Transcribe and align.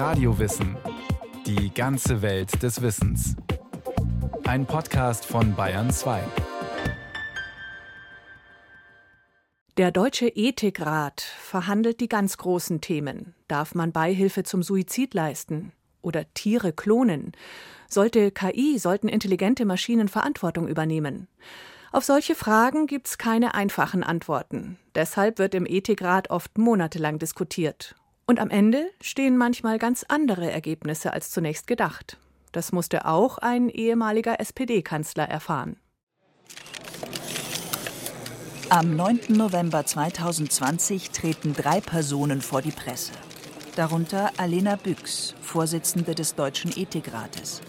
Radiowissen. 0.00 0.78
Die 1.44 1.74
ganze 1.74 2.22
Welt 2.22 2.62
des 2.62 2.80
Wissens. 2.80 3.36
Ein 4.44 4.64
Podcast 4.64 5.26
von 5.26 5.54
Bayern 5.54 5.90
2. 5.90 6.22
Der 9.76 9.90
Deutsche 9.90 10.28
Ethikrat 10.28 11.20
verhandelt 11.20 12.00
die 12.00 12.08
ganz 12.08 12.38
großen 12.38 12.80
Themen. 12.80 13.34
Darf 13.46 13.74
man 13.74 13.92
Beihilfe 13.92 14.42
zum 14.42 14.62
Suizid 14.62 15.12
leisten? 15.12 15.72
Oder 16.00 16.32
Tiere 16.32 16.72
klonen? 16.72 17.32
Sollte 17.86 18.30
KI, 18.30 18.78
sollten 18.78 19.08
intelligente 19.08 19.66
Maschinen 19.66 20.08
Verantwortung 20.08 20.66
übernehmen? 20.66 21.28
Auf 21.92 22.04
solche 22.04 22.34
Fragen 22.34 22.86
gibt 22.86 23.06
es 23.06 23.18
keine 23.18 23.52
einfachen 23.52 24.02
Antworten. 24.02 24.78
Deshalb 24.94 25.38
wird 25.38 25.54
im 25.54 25.66
Ethikrat 25.66 26.30
oft 26.30 26.56
monatelang 26.56 27.18
diskutiert. 27.18 27.96
Und 28.30 28.38
am 28.38 28.50
Ende 28.50 28.92
stehen 29.00 29.36
manchmal 29.36 29.80
ganz 29.80 30.04
andere 30.06 30.52
Ergebnisse 30.52 31.12
als 31.12 31.32
zunächst 31.32 31.66
gedacht. 31.66 32.16
Das 32.52 32.70
musste 32.70 33.06
auch 33.06 33.38
ein 33.38 33.68
ehemaliger 33.68 34.38
SPD-Kanzler 34.38 35.24
erfahren. 35.24 35.80
Am 38.68 38.94
9. 38.94 39.22
November 39.30 39.84
2020 39.84 41.10
treten 41.10 41.54
drei 41.54 41.80
Personen 41.80 42.40
vor 42.40 42.62
die 42.62 42.70
Presse. 42.70 43.10
Darunter 43.74 44.30
Alena 44.36 44.76
Büchs, 44.76 45.34
Vorsitzende 45.42 46.14
des 46.14 46.36
Deutschen 46.36 46.70
Ethikrates. 46.76 47.60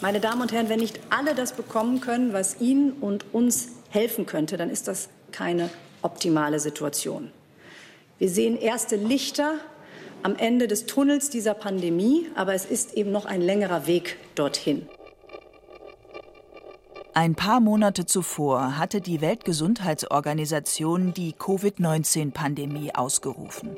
Meine 0.00 0.20
Damen 0.20 0.42
und 0.42 0.52
Herren, 0.52 0.68
wenn 0.68 0.78
nicht 0.78 1.00
alle 1.10 1.34
das 1.34 1.54
bekommen 1.54 2.00
können, 2.00 2.32
was 2.32 2.60
Ihnen 2.60 2.92
und 2.92 3.34
uns 3.34 3.66
helfen 3.90 4.26
könnte, 4.26 4.56
dann 4.58 4.70
ist 4.70 4.86
das 4.86 5.08
keine 5.32 5.70
optimale 6.02 6.60
Situation. 6.60 7.32
Wir 8.20 8.28
sehen 8.28 8.56
erste 8.56 8.94
Lichter 8.94 9.54
am 10.24 10.36
Ende 10.36 10.66
des 10.66 10.86
Tunnels 10.86 11.28
dieser 11.28 11.52
Pandemie, 11.52 12.26
aber 12.34 12.54
es 12.54 12.64
ist 12.64 12.94
eben 12.94 13.12
noch 13.12 13.26
ein 13.26 13.42
längerer 13.42 13.86
Weg 13.86 14.16
dorthin. 14.34 14.88
Ein 17.12 17.34
paar 17.34 17.60
Monate 17.60 18.06
zuvor 18.06 18.78
hatte 18.78 19.00
die 19.00 19.20
Weltgesundheitsorganisation 19.20 21.12
die 21.12 21.32
Covid-19-Pandemie 21.32 22.94
ausgerufen. 22.94 23.76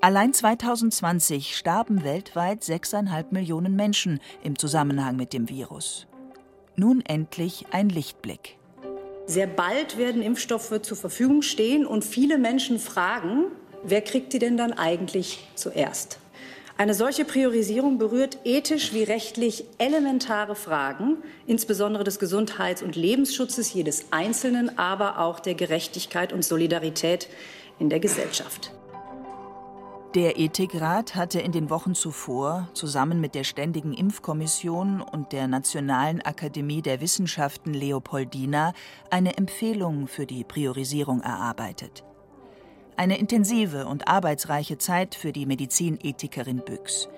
Allein 0.00 0.32
2020 0.32 1.56
starben 1.56 2.04
weltweit 2.04 2.62
6,5 2.62 3.26
Millionen 3.30 3.74
Menschen 3.74 4.20
im 4.44 4.56
Zusammenhang 4.56 5.16
mit 5.16 5.32
dem 5.32 5.48
Virus. 5.48 6.06
Nun 6.76 7.00
endlich 7.00 7.66
ein 7.72 7.88
Lichtblick. 7.88 8.58
Sehr 9.26 9.46
bald 9.48 9.98
werden 9.98 10.22
Impfstoffe 10.22 10.82
zur 10.82 10.96
Verfügung 10.96 11.42
stehen 11.42 11.84
und 11.84 12.04
viele 12.04 12.38
Menschen 12.38 12.78
fragen, 12.78 13.46
wer 13.84 14.02
kriegt 14.02 14.32
die 14.32 14.38
denn 14.38 14.56
dann 14.56 14.72
eigentlich 14.72 15.46
zuerst? 15.54 16.18
Eine 16.76 16.94
solche 16.94 17.24
Priorisierung 17.24 17.98
berührt 17.98 18.38
ethisch 18.44 18.92
wie 18.92 19.04
rechtlich 19.04 19.64
elementare 19.78 20.56
Fragen, 20.56 21.18
insbesondere 21.46 22.02
des 22.02 22.18
Gesundheits- 22.18 22.82
und 22.82 22.96
Lebensschutzes 22.96 23.72
jedes 23.72 24.06
Einzelnen, 24.10 24.76
aber 24.76 25.20
auch 25.20 25.38
der 25.38 25.54
Gerechtigkeit 25.54 26.32
und 26.32 26.44
Solidarität 26.44 27.28
in 27.78 27.90
der 27.90 28.00
Gesellschaft. 28.00 28.72
Der 30.16 30.38
Ethikrat 30.38 31.16
hatte 31.16 31.40
in 31.40 31.50
den 31.50 31.70
Wochen 31.70 31.94
zuvor 31.94 32.68
zusammen 32.72 33.20
mit 33.20 33.34
der 33.34 33.42
Ständigen 33.42 33.92
Impfkommission 33.92 35.00
und 35.00 35.32
der 35.32 35.48
Nationalen 35.48 36.22
Akademie 36.22 36.82
der 36.82 37.00
Wissenschaften 37.00 37.74
Leopoldina 37.74 38.74
eine 39.10 39.36
Empfehlung 39.36 40.06
für 40.06 40.26
die 40.26 40.44
Priorisierung 40.44 41.20
erarbeitet. 41.20 42.04
Eine 42.96 43.18
intensive 43.18 43.86
und 43.86 44.06
arbeitsreiche 44.06 44.78
Zeit 44.78 45.16
für 45.16 45.32
die 45.32 45.46
Medizinethikerin 45.46 46.64
Büchs. 46.64 47.08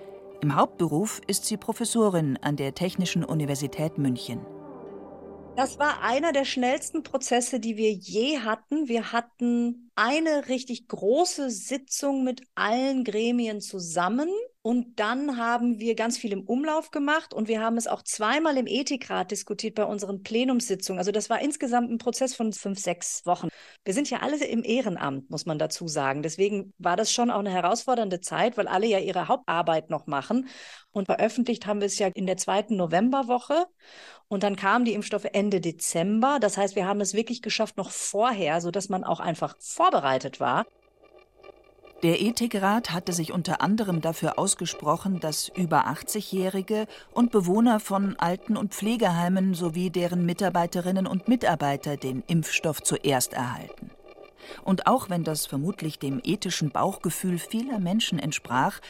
Im 0.40 0.56
Hauptberuf 0.56 1.20
ist 1.26 1.44
sie 1.44 1.58
Professorin 1.58 2.38
an 2.40 2.56
der 2.56 2.74
Technischen 2.74 3.22
Universität 3.24 3.98
München. 3.98 4.40
Das 5.54 5.78
war 5.78 6.02
einer 6.02 6.32
der 6.32 6.46
schnellsten 6.46 7.02
Prozesse, 7.02 7.60
die 7.60 7.76
wir 7.76 7.92
je 7.92 8.38
hatten. 8.38 8.88
Wir 8.88 9.12
hatten 9.12 9.90
eine 9.94 10.48
richtig 10.48 10.88
große 10.88 11.50
Sitzung 11.50 12.24
mit 12.24 12.42
allen 12.54 13.04
Gremien 13.04 13.60
zusammen 13.60 14.28
und 14.66 14.98
dann 14.98 15.36
haben 15.36 15.78
wir 15.78 15.94
ganz 15.94 16.18
viel 16.18 16.32
im 16.32 16.42
Umlauf 16.42 16.90
gemacht 16.90 17.32
und 17.32 17.46
wir 17.46 17.60
haben 17.60 17.76
es 17.76 17.86
auch 17.86 18.02
zweimal 18.02 18.56
im 18.56 18.66
Ethikrat 18.66 19.30
diskutiert 19.30 19.76
bei 19.76 19.84
unseren 19.84 20.24
Plenumssitzungen. 20.24 20.98
Also 20.98 21.12
das 21.12 21.30
war 21.30 21.40
insgesamt 21.40 21.88
ein 21.88 21.98
Prozess 21.98 22.34
von 22.34 22.52
fünf, 22.52 22.80
sechs 22.80 23.24
Wochen. 23.26 23.46
Wir 23.84 23.94
sind 23.94 24.10
ja 24.10 24.22
alle 24.22 24.44
im 24.44 24.64
Ehrenamt, 24.64 25.30
muss 25.30 25.46
man 25.46 25.60
dazu 25.60 25.86
sagen. 25.86 26.24
Deswegen 26.24 26.74
war 26.78 26.96
das 26.96 27.12
schon 27.12 27.30
auch 27.30 27.38
eine 27.38 27.52
herausfordernde 27.52 28.20
Zeit, 28.20 28.56
weil 28.56 28.66
alle 28.66 28.88
ja 28.88 28.98
ihre 28.98 29.28
Hauptarbeit 29.28 29.88
noch 29.88 30.08
machen. 30.08 30.48
Und 30.90 31.06
veröffentlicht 31.06 31.68
haben 31.68 31.78
wir 31.78 31.86
es 31.86 32.00
ja 32.00 32.08
in 32.08 32.26
der 32.26 32.36
zweiten 32.36 32.74
Novemberwoche. 32.74 33.66
Und 34.26 34.42
dann 34.42 34.56
kamen 34.56 34.84
die 34.84 34.94
Impfstoffe 34.94 35.28
Ende 35.32 35.60
Dezember. 35.60 36.38
Das 36.40 36.56
heißt, 36.56 36.74
wir 36.74 36.88
haben 36.88 37.00
es 37.00 37.14
wirklich 37.14 37.40
geschafft 37.40 37.76
noch 37.76 37.92
vorher, 37.92 38.60
sodass 38.60 38.88
man 38.88 39.04
auch 39.04 39.20
einfach 39.20 39.54
vorbereitet 39.60 40.40
war. 40.40 40.66
Der 42.02 42.20
Ethikrat 42.20 42.92
hatte 42.92 43.14
sich 43.14 43.32
unter 43.32 43.62
anderem 43.62 44.02
dafür 44.02 44.38
ausgesprochen, 44.38 45.18
dass 45.18 45.48
über 45.48 45.86
80-Jährige 45.86 46.86
und 47.12 47.30
Bewohner 47.30 47.80
von 47.80 48.16
Alten- 48.18 48.58
und 48.58 48.74
Pflegeheimen 48.74 49.54
sowie 49.54 49.88
deren 49.88 50.26
Mitarbeiterinnen 50.26 51.06
und 51.06 51.26
Mitarbeiter 51.26 51.96
den 51.96 52.22
Impfstoff 52.26 52.82
zuerst 52.82 53.32
erhalten. 53.32 53.90
Und 54.62 54.86
auch 54.86 55.08
wenn 55.08 55.24
das 55.24 55.46
vermutlich 55.46 55.98
dem 55.98 56.20
ethischen 56.22 56.70
Bauchgefühl 56.70 57.38
vieler 57.38 57.78
Menschen 57.78 58.18
entsprach, 58.18 58.80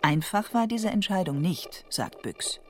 einfach 0.00 0.54
war 0.54 0.66
diese 0.66 0.88
Entscheidung 0.88 1.42
nicht, 1.42 1.84
sagt 1.90 2.22
Büchs. 2.22 2.60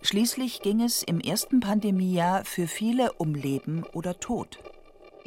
Schließlich 0.00 0.62
ging 0.62 0.80
es 0.80 1.02
im 1.02 1.18
ersten 1.18 1.58
Pandemiejahr 1.58 2.44
für 2.44 2.68
viele 2.68 3.12
um 3.14 3.34
Leben 3.34 3.84
oder 3.92 4.20
Tod. 4.20 4.60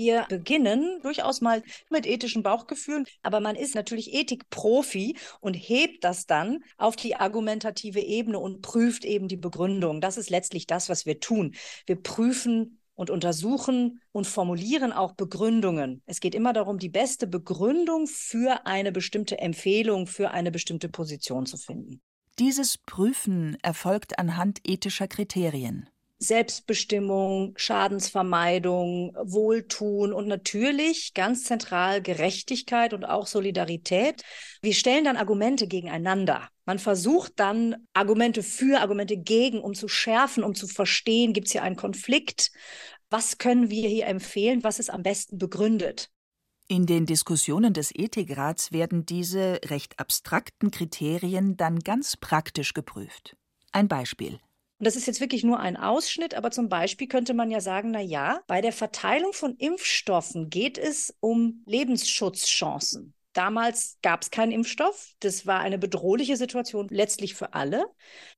Wir 0.02 0.26
beginnen 0.30 1.00
durchaus 1.04 1.42
mal 1.42 1.62
mit 1.92 2.08
ethischen 2.08 2.42
Bauchgefühlen, 2.42 3.06
aber 3.22 3.40
man 3.40 3.56
ist 3.56 3.76
natürlich 3.76 4.16
Ethikprofi 4.16 5.16
und 5.42 5.54
hebt 5.54 6.04
das 6.04 6.26
dann 6.26 6.64
auf 6.78 6.96
die 6.96 7.18
argumentative 7.18 8.00
Ebene 8.00 8.40
und 8.40 8.64
prüft 8.64 9.06
eben 9.06 9.28
die 9.28 9.38
Begründung. 9.38 10.02
Das 10.02 10.18
ist 10.18 10.32
letztlich 10.32 10.66
das, 10.66 10.90
was 10.90 11.06
wir 11.06 11.20
tun. 11.20 11.54
Wir 11.86 11.98
prüfen 11.98 12.80
und 12.96 13.12
untersuchen 13.12 14.02
und 14.12 14.26
formulieren 14.26 14.92
auch 14.92 15.12
Begründungen. 15.12 16.02
Es 16.08 16.20
geht 16.20 16.34
immer 16.34 16.54
darum, 16.54 16.80
die 16.80 16.90
beste 16.90 17.28
Begründung 17.28 18.08
für 18.08 18.66
eine 18.66 18.92
bestimmte 18.92 19.38
Empfehlung, 19.38 20.08
für 20.08 20.32
eine 20.32 20.50
bestimmte 20.50 20.90
Position 20.90 21.46
zu 21.46 21.58
finden. 21.58 22.02
Dieses 22.40 22.80
Prüfen 22.80 23.56
erfolgt 23.62 24.18
anhand 24.18 24.62
ethischer 24.64 25.08
Kriterien. 25.08 25.92
Selbstbestimmung, 26.22 27.54
Schadensvermeidung, 27.58 29.16
Wohltun 29.24 30.14
und 30.14 30.28
natürlich 30.28 31.16
ganz 31.16 31.46
zentral 31.46 32.02
Gerechtigkeit 32.02 32.94
und 32.94 33.06
auch 33.06 33.26
Solidarität. 33.26 34.22
Wir 34.62 34.76
stellen 34.76 35.04
dann 35.04 35.18
Argumente 35.18 35.68
gegeneinander. 35.68 36.48
Man 36.66 36.78
versucht 36.78 37.34
dann 37.38 37.88
Argumente 37.94 38.44
für, 38.44 38.82
Argumente 38.82 39.18
gegen, 39.18 39.60
um 39.62 39.74
zu 39.74 39.88
schärfen, 39.88 40.44
um 40.44 40.54
zu 40.54 40.68
verstehen, 40.68 41.34
gibt 41.34 41.48
es 41.48 41.54
hier 41.54 41.64
einen 41.64 41.76
Konflikt? 41.76 42.52
Was 43.10 43.40
können 43.40 43.72
wir 43.72 43.90
hier 43.90 44.06
empfehlen? 44.06 44.64
Was 44.64 44.78
ist 44.78 44.92
am 44.92 45.02
besten 45.02 45.40
begründet? 45.40 46.12
In 46.68 46.86
den 46.86 47.08
Diskussionen 47.08 47.74
des 47.74 47.92
Ethikrats 47.94 48.72
werden 48.72 49.08
diese 49.08 49.60
recht 49.66 50.00
abstrakten 50.00 50.70
Kriterien 50.70 51.58
dann 51.58 51.80
ganz 51.80 52.16
praktisch 52.16 52.74
geprüft. 52.74 53.36
Ein 53.72 53.88
Beispiel. 53.88 54.40
Und 54.82 54.86
das 54.88 54.96
ist 54.96 55.06
jetzt 55.06 55.22
wirklich 55.22 55.44
nur 55.44 55.60
ein 55.60 55.78
Ausschnitt, 55.78 56.34
aber 56.34 56.50
zum 56.50 56.68
Beispiel 56.68 57.08
könnte 57.08 57.36
man 57.36 57.52
ja 57.52 57.62
sagen, 57.62 57.92
na 57.92 58.02
ja, 58.02 58.42
bei 58.48 58.62
der 58.62 58.74
Verteilung 58.74 59.32
von 59.32 59.56
Impfstoffen 59.58 60.50
geht 60.50 60.80
es 60.80 61.16
um 61.20 61.62
Lebensschutzchancen. 61.68 63.14
Damals 63.34 64.00
gab 64.02 64.24
es 64.24 64.32
keinen 64.32 64.52
Impfstoff. 64.52 65.12
Das 65.20 65.46
war 65.46 65.60
eine 65.60 65.78
bedrohliche 65.78 66.36
Situation 66.36 66.88
letztlich 66.90 67.36
für 67.36 67.54
alle. 67.54 67.86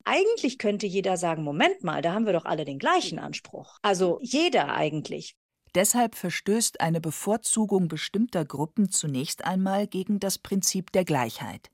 Eigentlich 0.03 0.57
könnte 0.57 0.85
jeder 0.85 1.15
sagen, 1.15 1.45
Moment 1.45 1.81
mal, 1.81 2.01
da 2.01 2.11
haben 2.11 2.25
wir 2.25 2.33
doch 2.33 2.43
alle 2.43 2.65
den 2.65 2.77
gleichen 2.77 3.19
Anspruch. 3.19 3.77
Also 3.81 4.19
jeder 4.21 4.73
eigentlich. 4.73 5.37
Deshalb 5.75 6.13
verstößt 6.15 6.81
eine 6.81 6.99
Bevorzugung 6.99 7.87
bestimmter 7.87 8.43
Gruppen 8.43 8.91
zunächst 8.91 9.45
einmal 9.45 9.87
gegen 9.87 10.19
das 10.19 10.39
Prinzip 10.39 10.91
der 10.91 11.05
Gleichheit. 11.05 11.69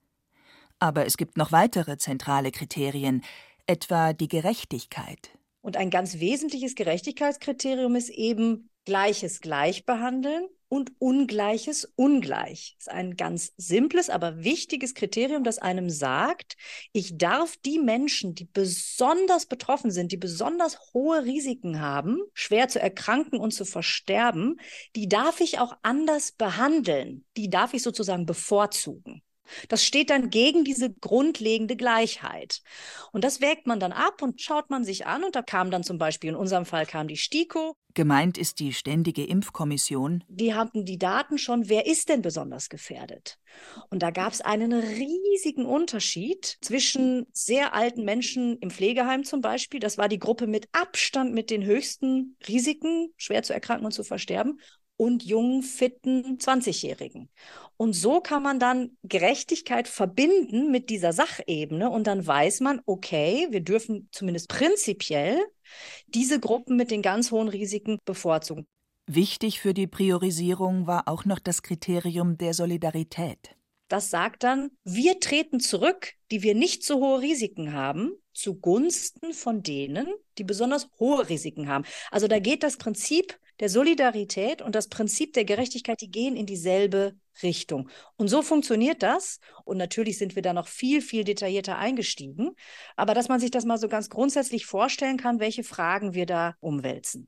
Aber 0.77 1.07
es 1.07 1.17
gibt 1.17 1.37
noch 1.37 1.51
weitere 1.51 1.97
zentrale 1.97 2.51
Kriterien, 2.51 3.23
etwa 3.69 4.13
die 4.13 4.27
Gerechtigkeit. 4.27 5.29
Und 5.61 5.77
ein 5.77 5.91
ganz 5.91 6.19
wesentliches 6.19 6.73
Gerechtigkeitskriterium 6.73 7.95
ist 7.95 8.09
eben 8.09 8.69
Gleiches 8.85 9.41
gleich 9.41 9.85
behandeln 9.85 10.47
und 10.69 10.91
Ungleiches 10.99 11.85
ungleich. 11.95 12.75
Das 12.77 12.87
ist 12.87 12.91
ein 12.91 13.15
ganz 13.15 13.53
simples, 13.57 14.09
aber 14.09 14.43
wichtiges 14.43 14.95
Kriterium, 14.95 15.43
das 15.43 15.59
einem 15.59 15.89
sagt, 15.89 16.57
ich 16.93 17.17
darf 17.17 17.57
die 17.57 17.77
Menschen, 17.77 18.33
die 18.33 18.45
besonders 18.45 19.45
betroffen 19.45 19.91
sind, 19.91 20.11
die 20.11 20.17
besonders 20.17 20.79
hohe 20.93 21.23
Risiken 21.25 21.79
haben, 21.79 22.19
schwer 22.33 22.69
zu 22.69 22.79
erkranken 22.79 23.39
und 23.39 23.51
zu 23.51 23.65
versterben, 23.65 24.59
die 24.95 25.07
darf 25.07 25.41
ich 25.41 25.59
auch 25.59 25.73
anders 25.83 26.31
behandeln. 26.31 27.25
Die 27.37 27.49
darf 27.49 27.73
ich 27.73 27.83
sozusagen 27.83 28.25
bevorzugen. 28.25 29.21
Das 29.67 29.83
steht 29.83 30.09
dann 30.09 30.29
gegen 30.29 30.63
diese 30.63 30.91
grundlegende 30.93 31.75
Gleichheit. 31.75 32.61
Und 33.11 33.23
das 33.23 33.41
wägt 33.41 33.67
man 33.67 33.79
dann 33.79 33.91
ab 33.91 34.21
und 34.21 34.41
schaut 34.41 34.69
man 34.69 34.83
sich 34.83 35.05
an. 35.05 35.23
Und 35.23 35.35
da 35.35 35.41
kam 35.41 35.71
dann 35.71 35.83
zum 35.83 35.97
Beispiel, 35.97 36.31
in 36.31 36.35
unserem 36.35 36.65
Fall 36.65 36.85
kam 36.85 37.07
die 37.07 37.17
STIKO. 37.17 37.75
Gemeint 37.95 38.37
ist 38.37 38.59
die 38.59 38.71
Ständige 38.71 39.25
Impfkommission. 39.25 40.23
Die 40.27 40.53
hatten 40.53 40.85
die 40.85 40.99
Daten 40.99 41.37
schon, 41.37 41.69
wer 41.69 41.87
ist 41.87 42.09
denn 42.09 42.21
besonders 42.21 42.69
gefährdet? 42.69 43.39
Und 43.89 44.03
da 44.03 44.11
gab 44.11 44.31
es 44.31 44.41
einen 44.41 44.73
riesigen 44.73 45.65
Unterschied 45.65 46.57
zwischen 46.61 47.25
sehr 47.33 47.73
alten 47.73 48.05
Menschen 48.05 48.57
im 48.59 48.69
Pflegeheim 48.69 49.23
zum 49.23 49.41
Beispiel. 49.41 49.79
Das 49.79 49.97
war 49.97 50.07
die 50.07 50.19
Gruppe 50.19 50.45
mit 50.45 50.69
Abstand 50.71 51.33
mit 51.33 51.49
den 51.49 51.65
höchsten 51.65 52.37
Risiken, 52.47 53.11
schwer 53.17 53.41
zu 53.41 53.53
erkranken 53.53 53.85
und 53.85 53.91
zu 53.91 54.03
versterben 54.03 54.59
und 54.99 55.23
jungen, 55.23 55.63
fitten 55.63 56.37
20-Jährigen. 56.39 57.29
Und 57.77 57.93
so 57.93 58.19
kann 58.19 58.43
man 58.43 58.59
dann 58.59 58.97
Gerechtigkeit 59.03 59.87
verbinden 59.87 60.71
mit 60.71 60.89
dieser 60.89 61.13
Sachebene 61.13 61.89
und 61.89 62.05
dann 62.05 62.27
weiß 62.27 62.59
man, 62.59 62.81
okay, 62.85 63.47
wir 63.49 63.61
dürfen 63.61 64.09
zumindest 64.11 64.49
prinzipiell 64.49 65.39
diese 66.07 66.41
Gruppen 66.41 66.75
mit 66.75 66.91
den 66.91 67.01
ganz 67.01 67.31
hohen 67.31 67.47
Risiken 67.47 67.97
bevorzugen. 68.03 68.65
Wichtig 69.07 69.61
für 69.61 69.73
die 69.73 69.87
Priorisierung 69.87 70.85
war 70.85 71.07
auch 71.07 71.23
noch 71.23 71.39
das 71.39 71.63
Kriterium 71.63 72.37
der 72.37 72.53
Solidarität. 72.53 73.55
Das 73.87 74.09
sagt 74.09 74.43
dann, 74.43 74.69
wir 74.83 75.19
treten 75.21 75.61
zurück, 75.61 76.13
die 76.29 76.43
wir 76.43 76.55
nicht 76.55 76.83
so 76.83 76.99
hohe 76.99 77.21
Risiken 77.21 77.71
haben, 77.71 78.11
zugunsten 78.33 79.33
von 79.33 79.63
denen, 79.63 80.07
die 80.37 80.43
besonders 80.43 80.89
hohe 80.99 81.27
Risiken 81.29 81.69
haben. 81.69 81.85
Also 82.11 82.27
da 82.27 82.39
geht 82.39 82.63
das 82.63 82.77
Prinzip 82.77 83.39
der 83.59 83.69
Solidarität 83.69 84.61
und 84.61 84.75
das 84.75 84.87
Prinzip 84.87 85.33
der 85.33 85.45
Gerechtigkeit, 85.45 85.99
die 86.01 86.11
gehen 86.11 86.35
in 86.35 86.45
dieselbe 86.45 87.15
Richtung. 87.43 87.89
Und 88.15 88.27
so 88.27 88.41
funktioniert 88.41 89.03
das. 89.03 89.39
Und 89.65 89.77
natürlich 89.77 90.17
sind 90.17 90.35
wir 90.35 90.41
da 90.41 90.53
noch 90.53 90.67
viel, 90.67 91.01
viel 91.01 91.23
detaillierter 91.23 91.77
eingestiegen. 91.77 92.51
Aber 92.95 93.13
dass 93.13 93.29
man 93.29 93.39
sich 93.39 93.51
das 93.51 93.65
mal 93.65 93.77
so 93.77 93.87
ganz 93.87 94.09
grundsätzlich 94.09 94.65
vorstellen 94.65 95.17
kann, 95.17 95.39
welche 95.39 95.63
Fragen 95.63 96.13
wir 96.13 96.25
da 96.25 96.55
umwälzen. 96.59 97.27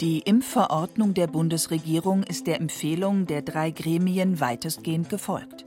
Die 0.00 0.20
Impfverordnung 0.20 1.12
der 1.12 1.26
Bundesregierung 1.26 2.22
ist 2.22 2.46
der 2.46 2.58
Empfehlung 2.58 3.26
der 3.26 3.42
drei 3.42 3.70
Gremien 3.70 4.40
weitestgehend 4.40 5.10
gefolgt. 5.10 5.66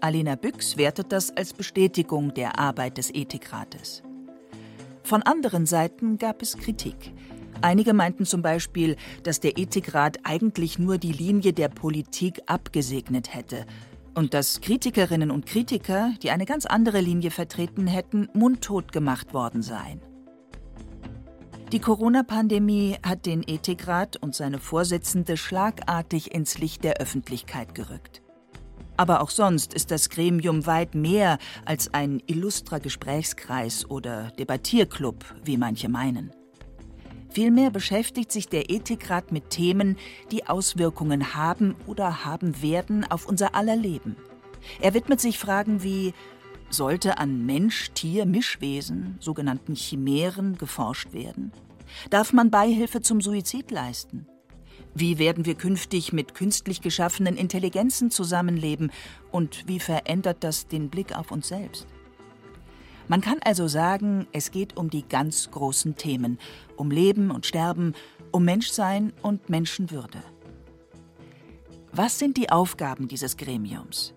Alena 0.00 0.34
Büchs 0.34 0.76
wertet 0.76 1.12
das 1.12 1.36
als 1.36 1.52
Bestätigung 1.52 2.34
der 2.34 2.58
Arbeit 2.58 2.98
des 2.98 3.14
Ethikrates. 3.14 4.02
Von 5.08 5.22
anderen 5.22 5.64
Seiten 5.64 6.18
gab 6.18 6.42
es 6.42 6.58
Kritik. 6.58 7.14
Einige 7.62 7.94
meinten 7.94 8.26
zum 8.26 8.42
Beispiel, 8.42 8.94
dass 9.22 9.40
der 9.40 9.56
Ethikrat 9.56 10.18
eigentlich 10.24 10.78
nur 10.78 10.98
die 10.98 11.12
Linie 11.12 11.54
der 11.54 11.70
Politik 11.70 12.42
abgesegnet 12.44 13.32
hätte 13.34 13.64
und 14.14 14.34
dass 14.34 14.60
Kritikerinnen 14.60 15.30
und 15.30 15.46
Kritiker, 15.46 16.10
die 16.22 16.30
eine 16.30 16.44
ganz 16.44 16.66
andere 16.66 17.00
Linie 17.00 17.30
vertreten 17.30 17.86
hätten, 17.86 18.28
mundtot 18.34 18.92
gemacht 18.92 19.32
worden 19.32 19.62
seien. 19.62 20.02
Die 21.72 21.80
Corona-Pandemie 21.80 22.98
hat 23.02 23.24
den 23.24 23.42
Ethikrat 23.42 24.18
und 24.18 24.34
seine 24.34 24.58
Vorsitzende 24.58 25.38
schlagartig 25.38 26.34
ins 26.34 26.58
Licht 26.58 26.84
der 26.84 26.98
Öffentlichkeit 26.98 27.74
gerückt. 27.74 28.20
Aber 28.98 29.22
auch 29.22 29.30
sonst 29.30 29.74
ist 29.74 29.92
das 29.92 30.10
Gremium 30.10 30.66
weit 30.66 30.96
mehr 30.96 31.38
als 31.64 31.94
ein 31.94 32.20
illustrer 32.26 32.80
Gesprächskreis 32.80 33.88
oder 33.88 34.32
Debattierclub, 34.32 35.24
wie 35.44 35.56
manche 35.56 35.88
meinen. 35.88 36.32
Vielmehr 37.30 37.70
beschäftigt 37.70 38.32
sich 38.32 38.48
der 38.48 38.70
Ethikrat 38.70 39.30
mit 39.30 39.50
Themen, 39.50 39.96
die 40.32 40.48
Auswirkungen 40.48 41.34
haben 41.36 41.76
oder 41.86 42.24
haben 42.24 42.60
werden 42.60 43.08
auf 43.08 43.26
unser 43.26 43.54
aller 43.54 43.76
Leben. 43.76 44.16
Er 44.80 44.94
widmet 44.94 45.20
sich 45.20 45.38
Fragen 45.38 45.84
wie 45.84 46.12
sollte 46.68 47.18
an 47.18 47.46
Mensch-Tier-Mischwesen, 47.46 49.16
sogenannten 49.20 49.76
Chimären, 49.76 50.58
geforscht 50.58 51.12
werden? 51.12 51.52
Darf 52.10 52.32
man 52.32 52.50
Beihilfe 52.50 53.00
zum 53.00 53.20
Suizid 53.20 53.70
leisten? 53.70 54.26
Wie 54.94 55.18
werden 55.18 55.46
wir 55.46 55.54
künftig 55.54 56.12
mit 56.12 56.34
künstlich 56.34 56.80
geschaffenen 56.80 57.36
Intelligenzen 57.36 58.10
zusammenleben 58.10 58.90
und 59.30 59.68
wie 59.68 59.80
verändert 59.80 60.38
das 60.40 60.66
den 60.66 60.90
Blick 60.90 61.16
auf 61.16 61.30
uns 61.30 61.48
selbst? 61.48 61.86
Man 63.08 63.20
kann 63.22 63.38
also 63.42 63.68
sagen, 63.68 64.26
es 64.32 64.50
geht 64.50 64.76
um 64.76 64.90
die 64.90 65.06
ganz 65.06 65.50
großen 65.50 65.96
Themen, 65.96 66.38
um 66.76 66.90
Leben 66.90 67.30
und 67.30 67.46
Sterben, 67.46 67.94
um 68.32 68.44
Menschsein 68.44 69.12
und 69.22 69.48
Menschenwürde. 69.48 70.22
Was 71.92 72.18
sind 72.18 72.36
die 72.36 72.50
Aufgaben 72.50 73.08
dieses 73.08 73.38
Gremiums? 73.38 74.14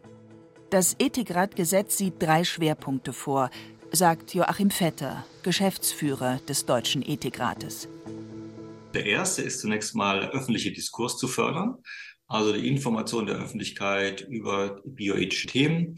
Das 0.70 0.96
Ethikratgesetz 1.00 1.98
sieht 1.98 2.22
drei 2.22 2.44
Schwerpunkte 2.44 3.14
vor, 3.14 3.50
sagt 3.92 4.34
Joachim 4.34 4.72
Vetter, 4.72 5.26
Geschäftsführer 5.44 6.40
des 6.48 6.66
Deutschen 6.66 7.02
Ethikrates. 7.02 7.88
Der 8.94 9.06
erste 9.06 9.42
ist 9.42 9.62
zunächst 9.62 9.96
mal 9.96 10.30
öffentliche 10.32 10.72
Diskurs 10.72 11.18
zu 11.18 11.28
fördern, 11.28 11.78
also 12.28 12.52
die 12.52 12.68
Information 12.68 13.26
der 13.26 13.38
Öffentlichkeit 13.38 14.22
über 14.22 14.82
bioethische 14.86 15.48
Themen. 15.48 15.96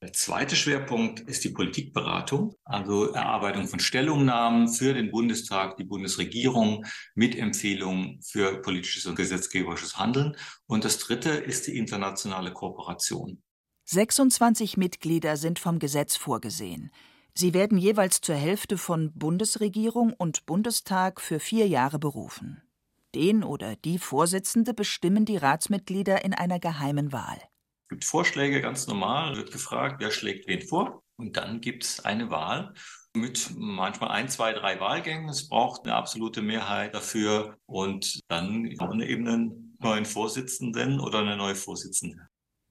Der 0.00 0.12
zweite 0.12 0.54
Schwerpunkt 0.54 1.20
ist 1.20 1.42
die 1.42 1.48
Politikberatung, 1.48 2.54
also 2.64 3.12
Erarbeitung 3.12 3.66
von 3.66 3.80
Stellungnahmen 3.80 4.68
für 4.68 4.94
den 4.94 5.10
Bundestag, 5.10 5.76
die 5.76 5.84
Bundesregierung 5.84 6.84
mit 7.14 7.36
Empfehlungen 7.36 8.20
für 8.22 8.60
politisches 8.62 9.06
und 9.06 9.16
gesetzgeberisches 9.16 9.96
Handeln. 9.96 10.36
Und 10.66 10.84
das 10.84 10.98
dritte 10.98 11.30
ist 11.30 11.66
die 11.66 11.76
internationale 11.76 12.52
Kooperation. 12.52 13.42
26 13.86 14.76
Mitglieder 14.76 15.36
sind 15.36 15.58
vom 15.58 15.78
Gesetz 15.78 16.16
vorgesehen. 16.16 16.90
Sie 17.38 17.52
werden 17.52 17.76
jeweils 17.76 18.22
zur 18.22 18.34
Hälfte 18.34 18.78
von 18.78 19.12
Bundesregierung 19.12 20.14
und 20.14 20.46
Bundestag 20.46 21.20
für 21.20 21.38
vier 21.38 21.68
Jahre 21.68 21.98
berufen. 21.98 22.62
Den 23.14 23.44
oder 23.44 23.76
die 23.76 23.98
Vorsitzende 23.98 24.72
bestimmen 24.72 25.26
die 25.26 25.36
Ratsmitglieder 25.36 26.24
in 26.24 26.32
einer 26.32 26.58
geheimen 26.58 27.12
Wahl. 27.12 27.36
Es 27.36 27.88
gibt 27.90 28.04
Vorschläge, 28.06 28.62
ganz 28.62 28.86
normal, 28.86 29.36
wird 29.36 29.52
gefragt, 29.52 29.96
wer 29.98 30.10
schlägt 30.10 30.48
wen 30.48 30.62
vor. 30.62 31.02
Und 31.18 31.36
dann 31.36 31.60
gibt 31.60 31.84
es 31.84 32.02
eine 32.02 32.30
Wahl 32.30 32.72
mit 33.14 33.50
manchmal 33.54 34.12
ein, 34.12 34.30
zwei, 34.30 34.54
drei 34.54 34.80
Wahlgängen. 34.80 35.28
Es 35.28 35.46
braucht 35.46 35.84
eine 35.84 35.94
absolute 35.94 36.40
Mehrheit 36.40 36.94
dafür 36.94 37.58
und 37.66 38.18
dann 38.28 38.64
eben 38.64 39.28
einen 39.28 39.76
neuen 39.78 40.06
Vorsitzenden 40.06 41.00
oder 41.00 41.18
eine 41.18 41.36
neue 41.36 41.54
Vorsitzende. 41.54 42.28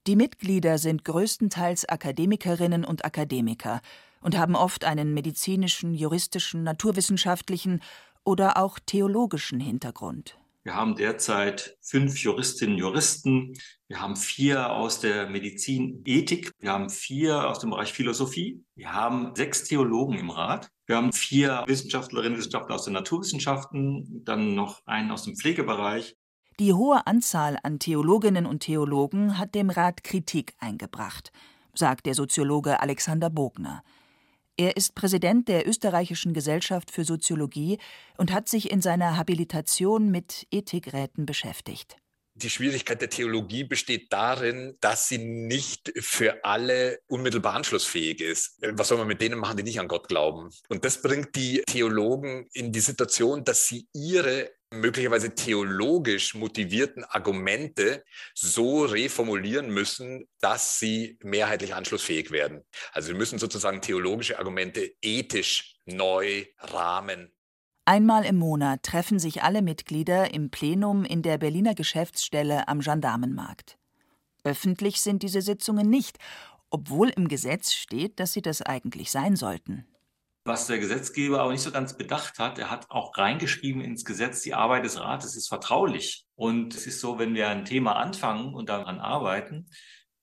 Die 0.07 0.15
Mitglieder 0.15 0.77
sind 0.79 1.03
größtenteils 1.03 1.89
Akademikerinnen 1.89 2.83
und 2.83 3.05
Akademiker 3.05 3.81
und 4.25 4.39
haben 4.39 4.55
oft 4.55 4.85
einen 4.85 5.13
medizinischen, 5.13 5.93
juristischen, 5.93 6.63
naturwissenschaftlichen 6.63 7.81
oder 8.23 8.57
auch 8.57 8.79
theologischen 8.83 9.59
Hintergrund. 9.59 10.35
Wir 10.63 10.73
haben 10.73 10.95
derzeit 10.95 11.77
fünf 11.79 12.17
Juristinnen 12.17 12.73
und 12.73 12.81
Juristen. 12.81 13.53
Wir 13.87 14.01
haben 14.01 14.15
vier 14.15 14.71
aus 14.71 14.99
der 14.99 15.29
Medizinethik. 15.29 16.49
Wir 16.57 16.71
haben 16.71 16.89
vier 16.89 17.47
aus 17.47 17.59
dem 17.59 17.69
Bereich 17.69 17.93
Philosophie. 17.93 18.63
Wir 18.73 18.91
haben 18.91 19.35
sechs 19.35 19.65
Theologen 19.65 20.17
im 20.17 20.31
Rat. 20.31 20.71
Wir 20.87 20.95
haben 20.95 21.13
vier 21.13 21.63
Wissenschaftlerinnen 21.67 22.33
und 22.33 22.39
Wissenschaftler 22.39 22.73
aus 22.73 22.85
den 22.85 22.93
Naturwissenschaften, 22.93 24.23
dann 24.25 24.55
noch 24.55 24.81
einen 24.87 25.11
aus 25.11 25.21
dem 25.21 25.35
Pflegebereich. 25.35 26.17
Die 26.59 26.73
hohe 26.73 27.05
Anzahl 27.05 27.59
an 27.61 27.77
Theologinnen 27.77 28.47
und 28.47 28.61
Theologen 28.61 29.37
hat 29.37 29.53
dem 29.53 29.69
Rat 29.69 30.03
Kritik 30.03 30.55
eingebracht, 30.57 31.31
sagt 31.75 32.07
der 32.07 32.15
Soziologe 32.15 32.79
Alexander 32.79 33.29
Bogner. 33.29 33.83
Er 34.57 34.77
ist 34.77 34.95
Präsident 34.95 35.49
der 35.49 35.67
Österreichischen 35.67 36.33
Gesellschaft 36.33 36.89
für 36.89 37.03
Soziologie 37.03 37.77
und 38.17 38.31
hat 38.31 38.47
sich 38.47 38.71
in 38.71 38.81
seiner 38.81 39.17
Habilitation 39.17 40.09
mit 40.11 40.47
Ethikräten 40.49 41.25
beschäftigt. 41.25 41.97
Die 42.37 42.49
Schwierigkeit 42.49 42.99
der 43.01 43.09
Theologie 43.09 43.63
besteht 43.63 44.11
darin, 44.11 44.75
dass 44.81 45.07
sie 45.07 45.19
nicht 45.19 45.93
für 45.99 46.43
alle 46.43 46.99
unmittelbar 47.07 47.53
anschlussfähig 47.53 48.19
ist. 48.19 48.57
Was 48.61 48.89
soll 48.89 48.97
man 48.97 49.07
mit 49.07 49.21
denen 49.21 49.39
machen, 49.39 49.55
die 49.55 49.63
nicht 49.63 49.79
an 49.79 49.87
Gott 49.87 50.09
glauben? 50.09 50.49
Und 50.67 50.83
das 50.83 51.01
bringt 51.01 51.35
die 51.35 51.61
Theologen 51.65 52.47
in 52.51 52.73
die 52.73 52.81
Situation, 52.81 53.45
dass 53.45 53.67
sie 53.67 53.87
ihre 53.93 54.51
möglicherweise 54.75 55.35
theologisch 55.35 56.35
motivierten 56.35 57.03
Argumente 57.03 58.03
so 58.33 58.85
reformulieren 58.85 59.69
müssen, 59.69 60.27
dass 60.39 60.79
sie 60.79 61.17
mehrheitlich 61.21 61.73
anschlussfähig 61.73 62.31
werden. 62.31 62.63
Also 62.91 63.09
wir 63.09 63.15
müssen 63.15 63.39
sozusagen 63.39 63.81
theologische 63.81 64.39
Argumente 64.39 64.91
ethisch 65.01 65.75
neu 65.85 66.45
rahmen. 66.59 67.31
Einmal 67.85 68.25
im 68.25 68.37
Monat 68.37 68.81
treffen 68.83 69.19
sich 69.19 69.43
alle 69.43 69.61
Mitglieder 69.61 70.33
im 70.33 70.49
Plenum 70.49 71.05
in 71.05 71.21
der 71.21 71.37
Berliner 71.37 71.75
Geschäftsstelle 71.75 72.67
am 72.67 72.79
Gendarmenmarkt. 72.79 73.77
Öffentlich 74.43 75.01
sind 75.01 75.21
diese 75.23 75.41
Sitzungen 75.41 75.89
nicht, 75.89 76.17
obwohl 76.69 77.09
im 77.09 77.27
Gesetz 77.27 77.73
steht, 77.73 78.19
dass 78.19 78.33
sie 78.33 78.41
das 78.41 78.61
eigentlich 78.61 79.11
sein 79.11 79.35
sollten. 79.35 79.85
Was 80.47 80.67
der 80.67 80.77
Gesetzgeber 80.77 81.41
aber 81.41 81.51
nicht 81.51 81.63
so 81.63 81.71
ganz 81.71 81.97
bedacht 81.97 82.37
hat, 82.37 82.59
er 82.59 82.69
hat 82.69 82.91
auch 82.91 83.17
reingeschrieben 83.17 83.81
ins 83.81 84.05
Gesetz, 84.05 84.43
die 84.43 84.53
Arbeit 84.53 84.85
des 84.85 84.99
Rates 84.99 85.35
ist 85.35 85.47
vertraulich. 85.47 86.27
Und 86.35 86.75
es 86.75 86.85
ist 86.85 87.01
so, 87.01 87.17
wenn 87.17 87.33
wir 87.33 87.49
ein 87.49 87.65
Thema 87.65 87.95
anfangen 87.95 88.53
und 88.53 88.69
daran 88.69 88.99
arbeiten, 88.99 89.71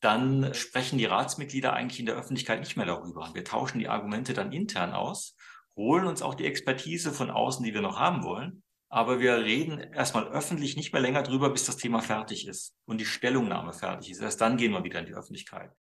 dann 0.01 0.55
sprechen 0.55 0.99
die 0.99 1.07
Ratsmitglieder 1.07 1.73
eigentlich 1.73 1.99
in 1.99 2.07
der 2.07 2.15
Öffentlichkeit 2.15 2.61
nicht 2.61 2.77
mehr 2.77 2.87
darüber. 2.87 3.31
Wir 3.35 3.45
tauschen 3.45 3.81
die 3.81 3.89
Argumente 3.89 4.33
dann 4.33 4.53
intern 4.53 4.93
aus, 4.93 5.37
holen 5.75 6.07
uns 6.07 6.23
auch 6.23 6.37
die 6.37 6.47
Expertise 6.47 7.11
von 7.11 7.31
außen, 7.31 7.65
die 7.65 7.75
wir 7.75 7.83
noch 7.83 7.99
haben 7.99 8.23
wollen. 8.23 8.63
Aber 8.89 9.19
wir 9.19 9.39
reden 9.39 9.79
erstmal 9.79 10.29
öffentlich 10.29 10.77
nicht 10.77 10.93
mehr 10.93 11.03
länger 11.03 11.25
drüber, 11.25 11.51
bis 11.51 11.65
das 11.65 11.79
Thema 11.79 12.01
fertig 12.01 12.47
ist 12.47 12.77
und 12.85 13.01
die 13.01 13.07
Stellungnahme 13.07 13.73
fertig 13.73 14.13
ist. 14.13 14.21
Erst 14.21 14.41
dann 14.41 14.57
gehen 14.57 14.71
wir 14.71 14.85
wieder 14.85 15.01
in 15.01 15.07
die 15.07 15.15
Öffentlichkeit. 15.15 15.73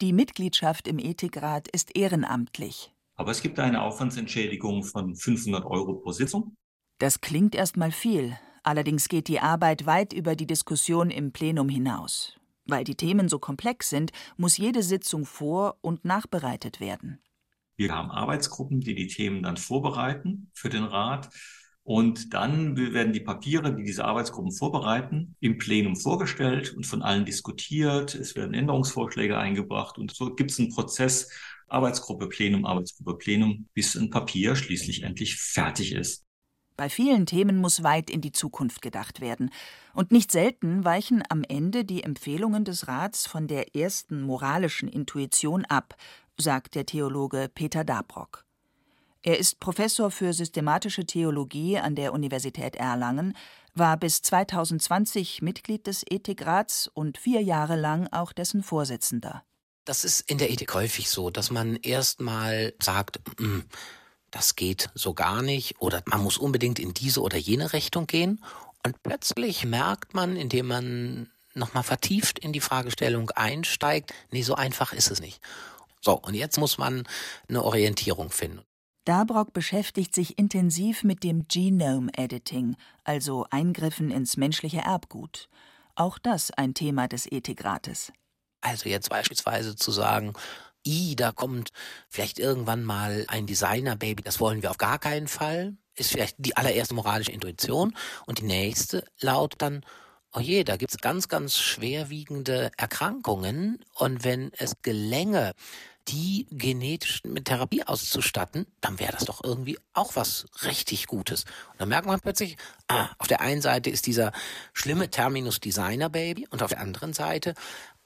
Die 0.00 0.12
Mitgliedschaft 0.12 0.86
im 0.86 1.00
Ethikrat 1.00 1.66
ist 1.68 1.96
ehrenamtlich. 1.96 2.92
Aber 3.20 3.32
es 3.32 3.42
gibt 3.42 3.58
eine 3.58 3.82
Aufwandsentschädigung 3.82 4.82
von 4.82 5.14
500 5.14 5.66
Euro 5.66 5.92
pro 5.96 6.10
Sitzung. 6.10 6.56
Das 6.96 7.20
klingt 7.20 7.54
erstmal 7.54 7.92
viel. 7.92 8.38
Allerdings 8.62 9.10
geht 9.10 9.28
die 9.28 9.40
Arbeit 9.40 9.84
weit 9.84 10.14
über 10.14 10.34
die 10.34 10.46
Diskussion 10.46 11.10
im 11.10 11.30
Plenum 11.30 11.68
hinaus. 11.68 12.38
Weil 12.64 12.82
die 12.82 12.94
Themen 12.94 13.28
so 13.28 13.38
komplex 13.38 13.90
sind, 13.90 14.12
muss 14.38 14.56
jede 14.56 14.82
Sitzung 14.82 15.26
vor- 15.26 15.76
und 15.82 16.02
nachbereitet 16.02 16.80
werden. 16.80 17.20
Wir 17.76 17.94
haben 17.94 18.10
Arbeitsgruppen, 18.10 18.80
die 18.80 18.94
die 18.94 19.08
Themen 19.08 19.42
dann 19.42 19.58
vorbereiten 19.58 20.50
für 20.54 20.70
den 20.70 20.84
Rat. 20.84 21.28
Und 21.82 22.32
dann 22.32 22.78
werden 22.78 23.12
die 23.12 23.20
Papiere, 23.20 23.76
die 23.76 23.82
diese 23.82 24.06
Arbeitsgruppen 24.06 24.52
vorbereiten, 24.52 25.36
im 25.40 25.58
Plenum 25.58 25.96
vorgestellt 25.96 26.74
und 26.74 26.86
von 26.86 27.02
allen 27.02 27.26
diskutiert. 27.26 28.14
Es 28.14 28.34
werden 28.34 28.54
Änderungsvorschläge 28.54 29.36
eingebracht 29.36 29.98
und 29.98 30.10
so 30.10 30.34
gibt 30.34 30.52
es 30.52 30.58
einen 30.58 30.70
Prozess, 30.70 31.30
Arbeitsgruppe 31.70 32.28
Plenum, 32.28 32.66
Arbeitsgruppe 32.66 33.18
Plenum, 33.18 33.68
bis 33.74 33.94
ein 33.94 34.10
Papier 34.10 34.56
schließlich 34.56 35.02
endlich 35.02 35.36
fertig 35.36 35.92
ist. 35.92 36.24
Bei 36.76 36.88
vielen 36.88 37.26
Themen 37.26 37.58
muss 37.58 37.82
weit 37.82 38.08
in 38.08 38.22
die 38.22 38.32
Zukunft 38.32 38.80
gedacht 38.80 39.20
werden. 39.20 39.50
Und 39.92 40.12
nicht 40.12 40.30
selten 40.30 40.82
weichen 40.82 41.22
am 41.28 41.44
Ende 41.44 41.84
die 41.84 42.02
Empfehlungen 42.02 42.64
des 42.64 42.88
Rats 42.88 43.26
von 43.26 43.48
der 43.48 43.76
ersten 43.76 44.22
moralischen 44.22 44.88
Intuition 44.88 45.66
ab, 45.66 45.94
sagt 46.38 46.74
der 46.74 46.86
Theologe 46.86 47.50
Peter 47.54 47.84
Dabrock. 47.84 48.46
Er 49.22 49.38
ist 49.38 49.60
Professor 49.60 50.10
für 50.10 50.32
systematische 50.32 51.04
Theologie 51.04 51.76
an 51.76 51.94
der 51.94 52.14
Universität 52.14 52.76
Erlangen, 52.76 53.36
war 53.74 53.98
bis 53.98 54.22
2020 54.22 55.42
Mitglied 55.42 55.86
des 55.86 56.02
Ethikrats 56.08 56.88
und 56.88 57.18
vier 57.18 57.42
Jahre 57.42 57.76
lang 57.76 58.08
auch 58.10 58.32
dessen 58.32 58.62
Vorsitzender. 58.62 59.44
Das 59.84 60.04
ist 60.04 60.20
in 60.30 60.38
der 60.38 60.50
Ethik 60.50 60.74
häufig 60.74 61.08
so, 61.08 61.30
dass 61.30 61.50
man 61.50 61.76
erstmal 61.76 62.74
sagt, 62.80 63.20
mm, 63.40 63.60
das 64.30 64.56
geht 64.56 64.90
so 64.94 65.14
gar 65.14 65.42
nicht 65.42 65.80
oder 65.80 66.02
man 66.06 66.22
muss 66.22 66.38
unbedingt 66.38 66.78
in 66.78 66.94
diese 66.94 67.20
oder 67.20 67.36
jene 67.36 67.72
Richtung 67.72 68.06
gehen. 68.06 68.42
Und 68.84 69.02
plötzlich 69.02 69.64
merkt 69.64 70.14
man, 70.14 70.36
indem 70.36 70.66
man 70.68 71.30
nochmal 71.54 71.82
vertieft 71.82 72.38
in 72.38 72.52
die 72.52 72.60
Fragestellung 72.60 73.30
einsteigt, 73.30 74.14
nee, 74.30 74.42
so 74.42 74.54
einfach 74.54 74.92
ist 74.92 75.10
es 75.10 75.20
nicht. 75.20 75.40
So, 76.00 76.14
und 76.14 76.34
jetzt 76.34 76.58
muss 76.58 76.78
man 76.78 77.06
eine 77.48 77.62
Orientierung 77.62 78.30
finden. 78.30 78.62
Dabrock 79.04 79.52
beschäftigt 79.52 80.14
sich 80.14 80.38
intensiv 80.38 81.04
mit 81.04 81.24
dem 81.24 81.48
Genome 81.48 82.10
Editing, 82.14 82.76
also 83.02 83.46
Eingriffen 83.50 84.10
ins 84.10 84.36
menschliche 84.36 84.80
Erbgut. 84.80 85.48
Auch 85.94 86.18
das 86.18 86.50
ein 86.50 86.74
Thema 86.74 87.08
des 87.08 87.30
Ethikrates. 87.30 88.12
Also 88.60 88.88
jetzt 88.88 89.08
beispielsweise 89.08 89.76
zu 89.76 89.90
sagen, 89.90 90.34
i, 90.86 91.14
da 91.16 91.32
kommt 91.32 91.70
vielleicht 92.08 92.38
irgendwann 92.38 92.84
mal 92.84 93.24
ein 93.28 93.46
Designer-Baby, 93.46 94.22
das 94.22 94.40
wollen 94.40 94.62
wir 94.62 94.70
auf 94.70 94.78
gar 94.78 94.98
keinen 94.98 95.28
Fall, 95.28 95.74
ist 95.94 96.10
vielleicht 96.10 96.36
die 96.38 96.56
allererste 96.56 96.94
moralische 96.94 97.32
Intuition. 97.32 97.96
Und 98.26 98.38
die 98.38 98.44
nächste 98.44 99.04
lautet 99.20 99.62
dann, 99.62 99.84
oh 100.32 100.40
je, 100.40 100.64
da 100.64 100.76
gibt's 100.76 100.98
ganz, 100.98 101.28
ganz 101.28 101.58
schwerwiegende 101.58 102.70
Erkrankungen. 102.76 103.84
Und 103.94 104.24
wenn 104.24 104.52
es 104.56 104.80
gelänge, 104.82 105.52
die 106.08 106.46
genetisch 106.50 107.22
mit 107.24 107.44
Therapie 107.44 107.84
auszustatten, 107.84 108.66
dann 108.80 108.98
wäre 108.98 109.12
das 109.12 109.26
doch 109.26 109.44
irgendwie 109.44 109.78
auch 109.92 110.16
was 110.16 110.46
richtig 110.64 111.06
Gutes. 111.06 111.44
Und 111.72 111.80
dann 111.80 111.88
merkt 111.88 112.06
man 112.06 112.18
plötzlich, 112.20 112.56
ah, 112.88 113.10
auf 113.18 113.28
der 113.28 113.40
einen 113.40 113.62
Seite 113.62 113.90
ist 113.90 114.06
dieser 114.06 114.32
schlimme 114.72 115.10
Terminus 115.10 115.60
Designer 115.60 116.08
Baby 116.08 116.48
und 116.50 116.62
auf 116.62 116.70
der 116.70 116.80
anderen 116.80 117.12
Seite 117.12 117.54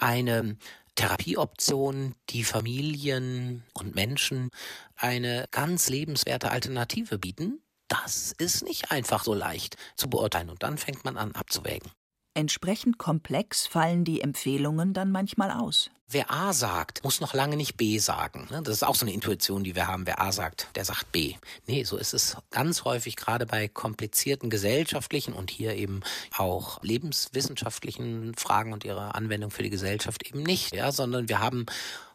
eine 0.05 0.57
Therapieoption, 0.95 2.15
die 2.31 2.45
Familien 2.45 3.65
und 3.73 3.95
Menschen 3.95 4.51
eine 4.97 5.47
ganz 5.51 5.89
lebenswerte 5.89 6.51
Alternative 6.51 7.19
bieten. 7.19 7.61
Das 7.89 8.33
ist 8.39 8.63
nicht 8.63 8.91
einfach 8.93 9.25
so 9.25 9.35
leicht 9.35 9.77
zu 9.97 10.09
beurteilen 10.09 10.51
und 10.51 10.63
dann 10.63 10.79
fängt 10.79 11.05
man 11.05 11.17
an 11.17 11.33
abzuwägen. 11.33 11.91
Entsprechend 12.37 12.99
komplex 12.99 13.69
fallen 13.69 14.05
die 14.05 14.21
Empfehlungen 14.21 14.93
dann 14.93 15.13
manchmal 15.13 15.53
aus. 15.53 15.91
Wer 16.09 16.33
A 16.33 16.53
sagt, 16.53 17.03
muss 17.05 17.21
noch 17.21 17.33
lange 17.33 17.57
nicht 17.57 17.77
B 17.77 17.99
sagen. 17.99 18.49
Ne? 18.51 18.61
Das 18.63 18.75
ist 18.75 18.83
auch 18.83 18.97
so 18.97 19.07
eine 19.07 19.15
Intuition, 19.15 19.63
die 19.63 19.77
wir 19.77 19.87
haben. 19.87 20.05
Wer 20.05 20.21
A 20.21 20.33
sagt, 20.33 20.69
der 20.75 20.85
sagt 20.85 21.13
B. 21.13 21.35
Nee, 21.67 21.85
so 21.85 21.97
ist 21.97 22.13
es 22.13 22.37
ganz 22.51 22.85
häufig 22.85 23.15
gerade 23.15 23.47
bei 23.47 23.69
komplizierten 23.69 24.51
gesellschaftlichen 24.51 25.33
und 25.33 25.51
hier 25.51 25.77
eben 25.77 26.03
auch 26.37 26.83
lebenswissenschaftlichen 26.83 28.35
Fragen 28.35 28.73
und 28.73 28.85
ihrer 28.85 29.15
Anwendung 29.15 29.53
für 29.53 29.63
die 29.63 29.71
Gesellschaft 29.71 30.27
eben 30.27 30.43
nicht, 30.43 30.75
ja, 30.75 30.91
sondern 30.91 31.29
wir 31.29 31.39
haben 31.39 31.67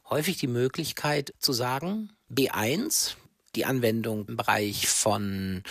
häufig 0.09 0.37
die 0.37 0.47
Möglichkeit 0.47 1.33
zu 1.39 1.53
sagen, 1.53 2.11
B1, 2.29 3.15
die 3.55 3.65
Anwendung 3.65 4.27
im 4.27 4.35
Bereich 4.35 4.87
von 4.87 5.63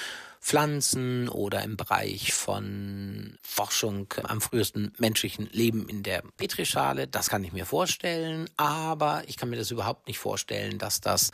Pflanzen 0.49 1.29
oder 1.29 1.63
im 1.63 1.77
Bereich 1.77 2.33
von 2.33 3.37
Forschung 3.43 4.15
am 4.23 4.41
frühesten 4.41 4.95
menschlichen 4.97 5.47
Leben 5.53 5.91
in 5.91 6.03
der 6.03 6.23
Petrischale. 6.39 7.07
Das 7.07 7.29
kann 7.29 7.45
ich 7.45 7.53
mir 7.53 7.67
vorstellen, 7.67 8.49
aber 8.57 9.25
ich 9.27 9.37
kann 9.37 9.51
mir 9.51 9.59
das 9.59 9.71
überhaupt 9.71 10.09
nicht 10.09 10.19
vorstellen, 10.19 10.79
dass 10.79 11.03
das 11.03 11.33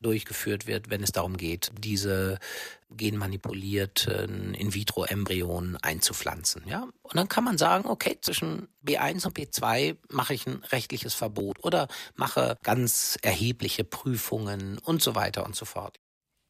durchgeführt 0.00 0.66
wird, 0.66 0.90
wenn 0.90 1.04
es 1.04 1.12
darum 1.12 1.36
geht, 1.36 1.70
diese 1.78 2.40
genmanipulierten 2.90 4.54
In-vitro-Embryonen 4.54 5.76
einzupflanzen. 5.76 6.64
Ja? 6.66 6.88
Und 7.02 7.14
dann 7.14 7.28
kann 7.28 7.44
man 7.44 7.58
sagen, 7.58 7.88
okay, 7.88 8.18
zwischen 8.20 8.66
B1 8.84 9.26
und 9.26 9.38
B2 9.38 9.96
mache 10.10 10.34
ich 10.34 10.44
ein 10.48 10.64
rechtliches 10.72 11.14
Verbot 11.14 11.62
oder 11.62 11.86
mache 12.16 12.58
ganz 12.64 13.16
erhebliche 13.22 13.84
Prüfungen 13.84 14.78
und 14.78 15.02
so 15.02 15.14
weiter 15.14 15.46
und 15.46 15.54
so 15.54 15.66
fort. 15.66 16.00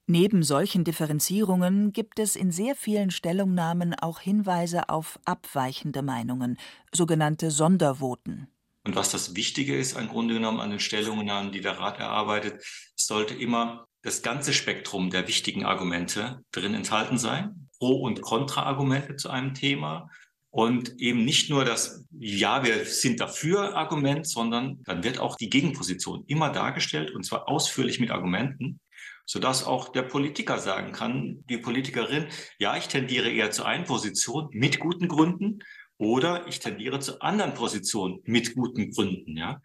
Neben 0.08 0.44
solchen 0.44 0.84
Differenzierungen 0.84 1.92
gibt 1.92 2.20
es 2.20 2.36
in 2.36 2.52
sehr 2.52 2.76
vielen 2.76 3.10
Stellungnahmen 3.10 3.92
auch 3.92 4.20
Hinweise 4.20 4.88
auf 4.88 5.18
abweichende 5.24 6.02
Meinungen, 6.02 6.58
sogenannte 6.92 7.50
Sondervoten. 7.50 8.46
Und 8.84 8.94
was 8.94 9.10
das 9.10 9.34
Wichtige 9.34 9.76
ist, 9.76 9.98
im 9.98 10.06
Grunde 10.06 10.34
genommen 10.34 10.60
an 10.60 10.70
den 10.70 10.78
Stellungnahmen, 10.78 11.50
die 11.50 11.60
der 11.60 11.80
Rat 11.80 11.98
erarbeitet, 11.98 12.62
sollte 12.94 13.34
immer 13.34 13.88
das 14.02 14.22
ganze 14.22 14.52
Spektrum 14.52 15.10
der 15.10 15.26
wichtigen 15.26 15.64
Argumente 15.64 16.40
drin 16.52 16.74
enthalten 16.74 17.18
sein. 17.18 17.68
Pro- 17.80 18.00
und 18.02 18.22
Kontra-Argumente 18.22 19.16
zu 19.16 19.28
einem 19.28 19.54
Thema. 19.54 20.08
Und 20.50 21.00
eben 21.00 21.24
nicht 21.24 21.50
nur 21.50 21.64
das, 21.64 22.06
ja, 22.16 22.64
wir 22.64 22.84
sind 22.84 23.18
dafür 23.18 23.74
Argument, 23.74 24.24
sondern 24.24 24.80
dann 24.84 25.02
wird 25.02 25.18
auch 25.18 25.34
die 25.34 25.50
Gegenposition 25.50 26.22
immer 26.28 26.50
dargestellt 26.50 27.10
und 27.10 27.24
zwar 27.24 27.48
ausführlich 27.48 27.98
mit 27.98 28.12
Argumenten 28.12 28.78
sodass 29.26 29.64
auch 29.64 29.90
der 29.90 30.02
Politiker 30.02 30.58
sagen 30.58 30.92
kann, 30.92 31.44
die 31.50 31.58
Politikerin, 31.58 32.28
ja, 32.58 32.76
ich 32.76 32.88
tendiere 32.88 33.28
eher 33.28 33.50
zu 33.50 33.64
einer 33.64 33.84
Position 33.84 34.48
mit 34.52 34.78
guten 34.78 35.08
Gründen 35.08 35.58
oder 35.98 36.46
ich 36.46 36.60
tendiere 36.60 37.00
zu 37.00 37.20
anderen 37.20 37.54
Positionen 37.54 38.20
mit 38.24 38.54
guten 38.54 38.90
Gründen, 38.92 39.36
ja. 39.36 39.60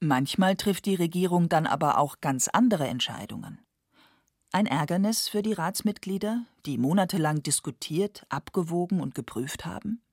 Manchmal 0.00 0.56
trifft 0.56 0.84
die 0.86 0.96
Regierung 0.96 1.48
dann 1.48 1.66
aber 1.66 1.98
auch 1.98 2.20
ganz 2.20 2.48
andere 2.48 2.86
Entscheidungen. 2.88 3.60
Ein 4.52 4.66
Ärgernis 4.66 5.28
für 5.28 5.42
die 5.42 5.52
Ratsmitglieder, 5.52 6.44
die 6.66 6.78
monatelang 6.78 7.42
diskutiert, 7.42 8.24
abgewogen 8.28 9.00
und 9.00 9.14
geprüft 9.14 9.64
haben? 9.64 10.03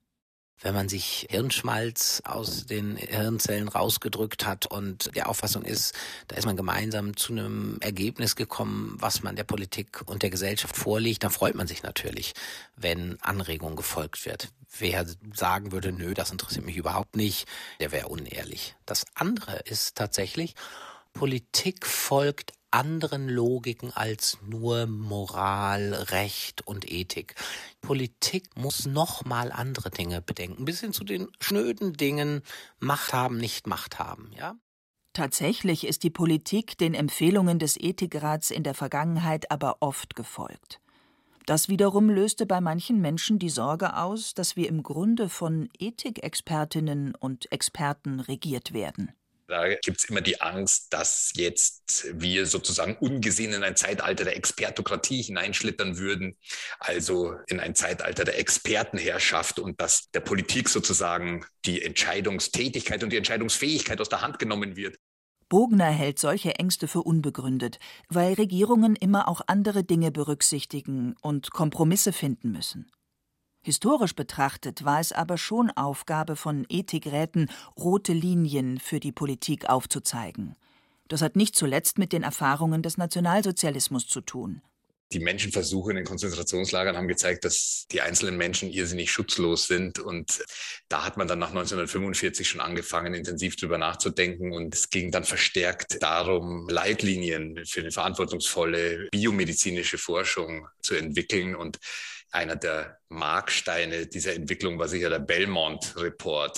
Wenn 0.62 0.74
man 0.74 0.90
sich 0.90 1.28
Hirnschmalz 1.30 2.22
aus 2.26 2.66
den 2.66 2.96
Hirnzellen 2.96 3.68
rausgedrückt 3.68 4.46
hat 4.46 4.68
und 4.68 5.16
der 5.16 5.30
Auffassung 5.30 5.64
ist, 5.64 5.94
da 6.28 6.36
ist 6.36 6.46
man 6.46 6.56
gemeinsam 6.56 7.18
zu 7.18 7.34
einem 7.34 7.78
Ergebnis 7.82 8.36
gekommen, 8.36 8.96
was 9.00 9.24
man 9.24 9.36
der 9.36 9.44
Politik 9.44 10.04
und 10.06 10.24
der 10.24 10.30
Gesellschaft 10.30 10.78
vorlegt, 10.78 11.24
dann 11.24 11.32
freut 11.32 11.56
man 11.56 11.68
sich 11.68 11.84
natürlich, 11.84 12.34
wenn 12.76 13.20
Anregungen 13.22 13.76
gefolgt 13.76 14.26
wird. 14.26 14.50
Wer 14.78 15.06
sagen 15.34 15.72
würde, 15.72 15.92
nö, 15.92 16.14
das 16.14 16.32
interessiert 16.32 16.66
mich 16.66 16.78
überhaupt 16.78 17.16
nicht, 17.16 17.48
der 17.80 17.92
wäre 17.92 18.08
unehrlich. 18.08 18.76
Das 18.86 19.06
andere 19.16 19.58
ist 19.66 19.96
tatsächlich, 19.96 20.56
Politik 21.14 21.86
folgt 21.86 22.54
anderen 22.72 23.30
Logiken 23.30 23.92
als 23.92 24.38
nur 24.48 24.88
Moral, 24.88 25.94
Recht 25.94 26.66
und 26.66 26.90
Ethik. 26.90 27.36
Politik 27.82 28.46
muss 28.56 28.86
noch 28.86 29.26
mal 29.26 29.52
andere 29.52 29.92
Dinge 29.92 30.22
bedenken, 30.22 30.66
bis 30.66 30.80
hin 30.80 30.94
zu 30.94 31.04
den 31.04 31.28
schnöden 31.40 31.94
Dingen 31.94 32.42
Macht 32.80 33.14
haben, 33.14 33.38
nicht 33.38 33.68
Macht 33.68 34.00
haben, 34.00 34.32
ja? 34.36 34.56
Tatsächlich 35.14 35.86
ist 35.86 36.04
die 36.04 36.10
Politik 36.10 36.78
den 36.78 36.94
Empfehlungen 36.94 37.60
des 37.60 37.76
Ethikrats 37.78 38.50
in 38.50 38.64
der 38.64 38.74
Vergangenheit 38.74 39.52
aber 39.52 39.78
oft 39.82 40.16
gefolgt. 40.16 40.80
Das 41.46 41.68
wiederum 41.68 42.10
löste 42.10 42.46
bei 42.46 42.62
manchen 42.62 43.02
Menschen 43.02 43.38
die 43.38 43.50
Sorge 43.50 43.98
aus, 43.98 44.34
dass 44.34 44.56
wir 44.56 44.70
im 44.70 44.84
Grunde 44.84 45.28
von 45.28 45.70
Ethikexpertinnen 45.78 47.16
und 47.16 47.52
Experten 47.52 48.22
regiert 48.22 48.74
werden. 48.74 49.12
Da 49.52 49.68
gibt 49.76 49.98
es 49.98 50.06
immer 50.06 50.22
die 50.22 50.40
Angst, 50.40 50.94
dass 50.94 51.34
jetzt 51.36 52.08
wir 52.14 52.46
sozusagen 52.46 52.96
ungesehen 52.96 53.52
in 53.52 53.64
ein 53.64 53.76
Zeitalter 53.76 54.24
der 54.24 54.38
Expertokratie 54.38 55.22
hineinschlittern 55.22 55.98
würden, 55.98 56.38
also 56.80 57.36
in 57.48 57.60
ein 57.60 57.76
Zeitalter 57.76 58.24
der 58.24 58.40
Expertenherrschaft 58.40 59.60
und 59.60 59.82
dass 59.82 60.10
der 60.12 60.22
Politik 60.22 60.70
sozusagen 60.70 61.46
die 61.66 61.82
Entscheidungstätigkeit 61.82 63.04
und 63.04 63.12
die 63.12 63.18
Entscheidungsfähigkeit 63.18 64.00
aus 64.00 64.08
der 64.08 64.22
Hand 64.22 64.40
genommen 64.40 64.78
wird. 64.78 64.96
Bogner 65.50 65.92
hält 65.92 66.18
solche 66.18 66.56
Ängste 66.56 66.88
für 66.88 67.02
unbegründet, 67.02 67.78
weil 68.08 68.36
Regierungen 68.36 68.96
immer 68.96 69.28
auch 69.28 69.42
andere 69.48 69.84
Dinge 69.84 70.10
berücksichtigen 70.10 71.16
und 71.22 71.52
Kompromisse 71.52 72.14
finden 72.14 72.54
müssen. 72.54 72.90
Historisch 73.64 74.16
betrachtet 74.16 74.86
war 74.86 75.00
es 75.00 75.12
aber 75.12 75.38
schon 75.38 75.70
Aufgabe 75.70 76.36
von 76.36 76.66
Ethikräten, 76.68 77.50
rote 77.78 78.12
Linien 78.12 78.80
für 78.80 79.00
die 79.00 79.12
Politik 79.12 79.70
aufzuzeigen. 79.70 80.56
Das 81.08 81.22
hat 81.22 81.36
nicht 81.36 81.56
zuletzt 81.56 82.00
mit 82.00 82.12
den 82.12 82.24
Erfahrungen 82.24 82.82
des 82.82 82.98
Nationalsozialismus 82.98 84.08
zu 84.08 84.22
tun. 84.22 84.62
Die 85.14 85.20
Menschenversuche 85.20 85.90
in 85.92 85.98
den 85.98 86.06
Konzentrationslagern 86.06 86.96
haben 86.96 87.10
gezeigt, 87.10 87.44
dass 87.44 87.86
die 87.92 88.00
einzelnen 88.02 88.38
Menschen 88.38 88.70
irrsinnig 88.70 89.12
schutzlos 89.12 89.68
sind. 89.68 90.00
Und 90.00 90.42
da 90.88 91.04
hat 91.04 91.18
man 91.18 91.28
dann 91.28 91.40
nach 91.40 91.50
1945 91.50 92.48
schon 92.48 92.62
angefangen, 92.62 93.14
intensiv 93.14 93.58
drüber 93.58 93.78
nachzudenken. 93.78 94.54
Und 94.54 94.74
es 94.74 94.90
ging 94.90 95.12
dann 95.12 95.26
verstärkt 95.26 96.02
darum, 96.02 96.70
Leitlinien 96.70 97.60
für 97.66 97.82
eine 97.82 97.92
verantwortungsvolle 97.92 99.10
biomedizinische 99.12 99.98
Forschung 99.98 100.68
zu 100.82 100.96
entwickeln. 100.96 101.56
Und 101.56 101.78
einer 102.32 102.56
der 102.56 103.00
Marksteine 103.10 104.08
dieser 104.08 104.34
Entwicklung 104.36 104.80
war 104.80 104.88
sicher 104.88 105.10
der 105.10 105.20
Belmont 105.20 105.96
Report. 105.98 106.58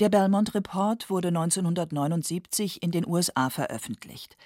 Der 0.00 0.08
Belmont 0.08 0.54
Report 0.54 1.08
wurde 1.08 1.28
1979 1.28 2.82
in 2.82 2.90
den 2.90 3.06
USA 3.06 3.48
veröffentlicht. 3.50 4.36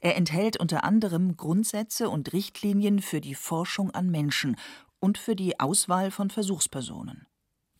Er 0.00 0.16
enthält 0.16 0.58
unter 0.58 0.84
anderem 0.84 1.36
Grundsätze 1.36 2.08
und 2.08 2.32
Richtlinien 2.32 3.00
für 3.00 3.20
die 3.20 3.34
Forschung 3.34 3.90
an 3.90 4.10
Menschen 4.10 4.56
und 5.00 5.18
für 5.18 5.34
die 5.34 5.58
Auswahl 5.58 6.10
von 6.10 6.30
Versuchspersonen. 6.30 7.26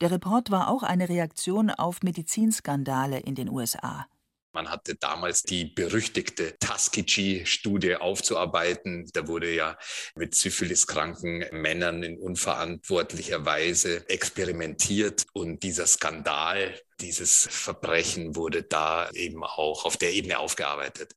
Der 0.01 0.11
Report 0.11 0.51
war 0.51 0.69
auch 0.69 0.83
eine 0.83 1.09
Reaktion 1.09 1.71
auf 1.71 2.03
Medizinskandale 2.03 3.21
in 3.21 3.35
den 3.35 3.49
USA. 3.49 4.07
Man 4.59 4.71
hatte 4.71 4.97
damals 4.97 5.45
die 5.45 5.67
berüchtigte 5.67 6.59
Tuskegee-Studie 6.59 7.95
aufzuarbeiten. 7.95 9.09
Da 9.13 9.29
wurde 9.29 9.55
ja 9.55 9.79
mit 10.17 10.35
syphiliskranken 10.35 11.45
Männern 11.53 12.03
in 12.03 12.19
unverantwortlicher 12.19 13.47
Weise 13.47 14.11
experimentiert 14.11 15.27
und 15.33 15.63
dieser 15.63 15.87
Skandal, 15.87 16.75
dieses 17.01 17.47
Verbrechen 17.49 18.35
wurde 18.35 18.65
da 18.65 19.09
eben 19.13 19.45
auch 19.45 19.85
auf 19.85 19.97
der 19.97 20.13
Ebene 20.13 20.41
aufgearbeitet. 20.41 21.13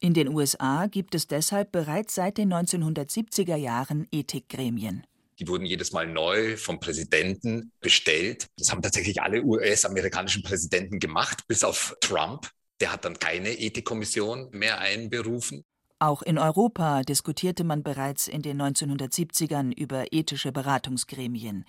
In 0.00 0.14
den 0.14 0.28
USA 0.28 0.86
gibt 0.86 1.14
es 1.14 1.26
deshalb 1.26 1.72
bereits 1.72 2.14
seit 2.14 2.38
den 2.38 2.50
1970er 2.50 3.56
Jahren 3.56 4.08
Ethikgremien. 4.10 5.06
Die 5.38 5.46
wurden 5.48 5.66
jedes 5.66 5.92
Mal 5.92 6.06
neu 6.06 6.56
vom 6.56 6.80
Präsidenten 6.80 7.72
bestellt. 7.80 8.46
Das 8.56 8.72
haben 8.72 8.80
tatsächlich 8.80 9.20
alle 9.20 9.42
US-amerikanischen 9.42 10.42
Präsidenten 10.42 10.98
gemacht, 10.98 11.42
bis 11.46 11.62
auf 11.62 11.94
Trump. 12.00 12.50
Der 12.80 12.92
hat 12.92 13.04
dann 13.04 13.18
keine 13.18 13.50
Ethikkommission 13.50 14.50
mehr 14.52 14.78
einberufen. 14.78 15.64
Auch 15.98 16.22
in 16.22 16.38
Europa 16.38 17.02
diskutierte 17.02 17.64
man 17.64 17.82
bereits 17.82 18.28
in 18.28 18.42
den 18.42 18.60
1970ern 18.60 19.72
über 19.74 20.12
ethische 20.12 20.52
Beratungsgremien. 20.52 21.64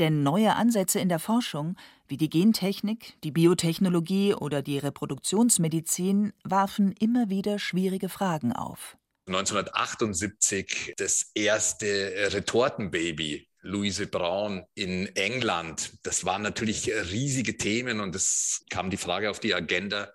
Denn 0.00 0.22
neue 0.22 0.56
Ansätze 0.56 0.98
in 0.98 1.08
der 1.08 1.18
Forschung, 1.18 1.76
wie 2.08 2.16
die 2.16 2.30
Gentechnik, 2.30 3.14
die 3.22 3.30
Biotechnologie 3.30 4.34
oder 4.34 4.62
die 4.62 4.78
Reproduktionsmedizin, 4.78 6.32
warfen 6.42 6.92
immer 6.98 7.28
wieder 7.28 7.58
schwierige 7.58 8.08
Fragen 8.08 8.52
auf. 8.52 8.96
1978 9.26 10.94
das 10.96 11.30
erste 11.34 11.86
Retortenbaby 12.32 13.49
Louise 13.62 14.06
Braun 14.06 14.64
in 14.74 15.06
England. 15.16 15.92
Das 16.02 16.24
waren 16.24 16.42
natürlich 16.42 16.90
riesige 16.90 17.56
Themen 17.56 18.00
und 18.00 18.14
es 18.14 18.64
kam 18.70 18.90
die 18.90 18.96
Frage 18.96 19.30
auf 19.30 19.40
die 19.40 19.54
Agenda, 19.54 20.12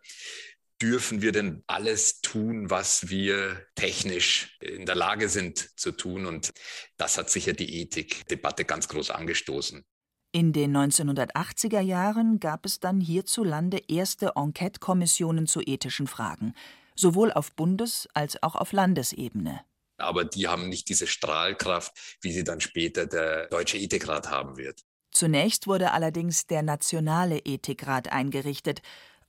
dürfen 0.82 1.22
wir 1.22 1.32
denn 1.32 1.64
alles 1.68 2.22
tun, 2.22 2.70
was 2.70 3.10
wir 3.10 3.66
technisch 3.76 4.58
in 4.60 4.86
der 4.86 4.96
Lage 4.96 5.30
sind 5.30 5.80
zu 5.80 5.92
tun? 5.92 6.26
Und 6.26 6.52
das 6.98 7.18
hat 7.18 7.30
sicher 7.30 7.54
die 7.54 7.82
Ethikdebatte 7.82 8.66
ganz 8.66 8.88
groß 8.88 9.12
angestoßen. 9.12 9.86
In 10.32 10.52
den 10.52 10.76
1980er 10.76 11.80
Jahren 11.80 12.42
gab 12.42 12.66
es 12.66 12.80
dann 12.82 13.00
hierzulande 13.00 13.82
erste 13.88 14.34
Enquete-Kommissionen 14.36 15.48
zu 15.48 15.62
ethischen 15.62 16.08
Fragen, 16.08 16.54
sowohl 16.96 17.32
auf 17.32 17.54
Bundes- 17.54 18.10
als 18.14 18.44
auch 18.44 18.56
auf 18.56 18.74
Landesebene 18.74 19.62
aber 19.98 20.26
die 20.26 20.48
haben 20.48 20.70
nicht 20.70 20.90
diese 20.90 21.08
Strahlkraft, 21.08 22.18
wie 22.22 22.32
sie 22.32 22.44
dann 22.44 22.62
später 22.62 23.06
der 23.06 23.48
Deutsche 23.48 23.78
Ethikrat 23.78 24.30
haben 24.30 24.58
wird. 24.58 24.82
Zunächst 25.12 25.68
wurde 25.68 25.92
allerdings 25.92 26.46
der 26.48 26.62
Nationale 26.62 27.40
Ethikrat 27.40 28.12
eingerichtet, 28.12 28.82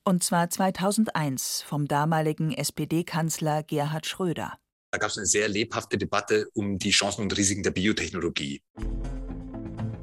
und 0.05 0.25
zwar 0.25 0.51
2001 0.51 1.63
vom 1.63 1.87
damaligen 1.87 2.53
SPD-Kanzler 2.53 3.63
Gerhard 3.63 4.07
Schröder. 4.07 4.59
Da 4.93 4.99
gab 4.99 5.11
es 5.11 5.17
eine 5.17 5.27
sehr 5.27 5.49
lebhafte 5.49 5.99
Debatte 5.99 6.49
um 6.55 6.79
die 6.79 6.91
Chancen 6.91 7.23
und 7.23 7.37
Risiken 7.37 7.63
der 7.63 7.73
Biotechnologie. 7.73 8.63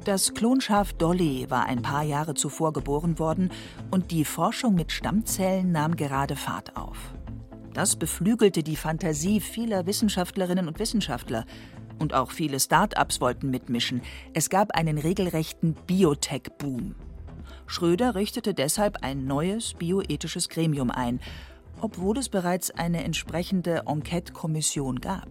Das 0.04 0.34
Klonschaf 0.34 0.92
Dolly 0.92 1.46
war 1.48 1.64
ein 1.64 1.80
paar 1.80 2.02
Jahre 2.02 2.34
zuvor 2.34 2.74
geboren 2.74 3.18
worden 3.18 3.50
und 3.90 4.10
die 4.10 4.26
Forschung 4.26 4.74
mit 4.74 4.92
Stammzellen 4.92 5.72
nahm 5.72 5.96
gerade 5.96 6.36
Fahrt 6.36 6.76
auf. 6.76 7.14
Das 7.74 7.96
beflügelte 7.96 8.62
die 8.62 8.76
Fantasie 8.76 9.40
vieler 9.40 9.84
Wissenschaftlerinnen 9.84 10.68
und 10.68 10.78
Wissenschaftler. 10.78 11.44
Und 11.98 12.14
auch 12.14 12.30
viele 12.30 12.58
Start-ups 12.58 13.20
wollten 13.20 13.50
mitmischen. 13.50 14.00
Es 14.32 14.48
gab 14.48 14.74
einen 14.76 14.96
regelrechten 14.96 15.74
Biotech-Boom. 15.86 16.94
Schröder 17.66 18.14
richtete 18.14 18.54
deshalb 18.54 19.02
ein 19.02 19.26
neues 19.26 19.74
bioethisches 19.74 20.48
Gremium 20.48 20.90
ein, 20.90 21.20
obwohl 21.80 22.18
es 22.18 22.28
bereits 22.28 22.70
eine 22.70 23.02
entsprechende 23.02 23.82
Enquete-Kommission 23.86 25.00
gab. 25.00 25.28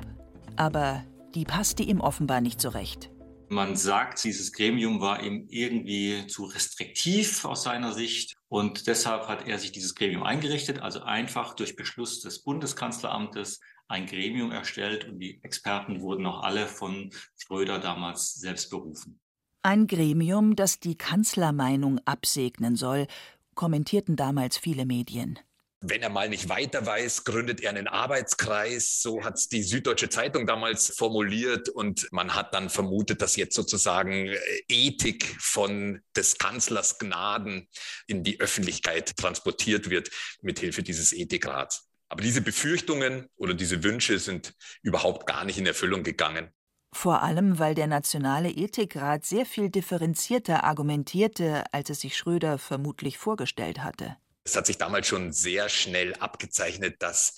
Aber 0.57 1.03
die 1.35 1.45
passte 1.45 1.83
ihm 1.83 2.01
offenbar 2.01 2.41
nicht 2.41 2.59
so 2.59 2.69
recht. 2.69 3.09
Man 3.53 3.75
sagt, 3.75 4.23
dieses 4.23 4.51
Gremium 4.51 4.99
war 4.99 5.21
ihm 5.21 5.45
irgendwie 5.47 6.25
zu 6.27 6.45
restriktiv 6.45 7.45
aus 7.45 7.63
seiner 7.63 7.93
Sicht 7.93 8.35
und 8.47 8.87
deshalb 8.87 9.27
hat 9.27 9.47
er 9.47 9.59
sich 9.59 9.71
dieses 9.71 9.93
Gremium 9.93 10.23
eingerichtet, 10.23 10.79
also 10.79 11.03
einfach 11.03 11.53
durch 11.53 11.75
Beschluss 11.75 12.21
des 12.21 12.41
Bundeskanzleramtes 12.41 13.59
ein 13.87 14.07
Gremium 14.07 14.51
erstellt 14.51 15.07
und 15.07 15.19
die 15.19 15.39
Experten 15.43 16.01
wurden 16.01 16.25
auch 16.25 16.41
alle 16.41 16.67
von 16.67 17.11
Schröder 17.37 17.77
damals 17.77 18.33
selbst 18.33 18.71
berufen. 18.71 19.19
Ein 19.61 19.85
Gremium, 19.85 20.55
das 20.55 20.79
die 20.79 20.95
Kanzlermeinung 20.95 21.99
absegnen 22.05 22.75
soll, 22.75 23.05
kommentierten 23.53 24.15
damals 24.15 24.57
viele 24.57 24.85
Medien 24.87 25.39
wenn 25.85 26.01
er 26.01 26.09
mal 26.09 26.29
nicht 26.29 26.47
weiter 26.47 26.85
weiß, 26.85 27.25
gründet 27.25 27.61
er 27.61 27.69
einen 27.69 27.87
Arbeitskreis. 27.87 29.01
So 29.01 29.23
hat 29.23 29.35
es 29.35 29.49
die 29.49 29.63
Süddeutsche 29.63 30.09
Zeitung 30.09 30.47
damals 30.47 30.95
formuliert. 30.95 31.67
Und 31.67 32.07
man 32.11 32.35
hat 32.35 32.53
dann 32.53 32.69
vermutet, 32.69 33.21
dass 33.21 33.35
jetzt 33.35 33.53
sozusagen 33.53 34.27
äh, 34.27 34.37
Ethik 34.69 35.35
von 35.39 36.01
des 36.15 36.37
Kanzlers 36.37 36.99
Gnaden 36.99 37.67
in 38.07 38.23
die 38.23 38.39
Öffentlichkeit 38.39 39.17
transportiert 39.17 39.89
wird, 39.89 40.09
mithilfe 40.41 40.83
dieses 40.83 41.11
Ethikrats. 41.11 41.89
Aber 42.07 42.21
diese 42.21 42.41
Befürchtungen 42.41 43.27
oder 43.35 43.53
diese 43.53 43.83
Wünsche 43.83 44.19
sind 44.19 44.53
überhaupt 44.83 45.27
gar 45.27 45.43
nicht 45.43 45.57
in 45.57 45.65
Erfüllung 45.65 46.03
gegangen. 46.03 46.49
Vor 46.93 47.23
allem, 47.23 47.59
weil 47.59 47.75
der 47.75 47.87
Nationale 47.87 48.51
Ethikrat 48.51 49.25
sehr 49.25 49.45
viel 49.45 49.69
differenzierter 49.69 50.63
argumentierte, 50.63 51.63
als 51.73 51.89
es 51.89 52.01
sich 52.01 52.15
Schröder 52.15 52.57
vermutlich 52.59 53.17
vorgestellt 53.17 53.83
hatte. 53.83 54.15
Es 54.45 54.55
hat 54.55 54.65
sich 54.65 54.77
damals 54.77 55.07
schon 55.07 55.31
sehr 55.31 55.69
schnell 55.69 56.13
abgezeichnet, 56.15 56.95
dass 56.99 57.35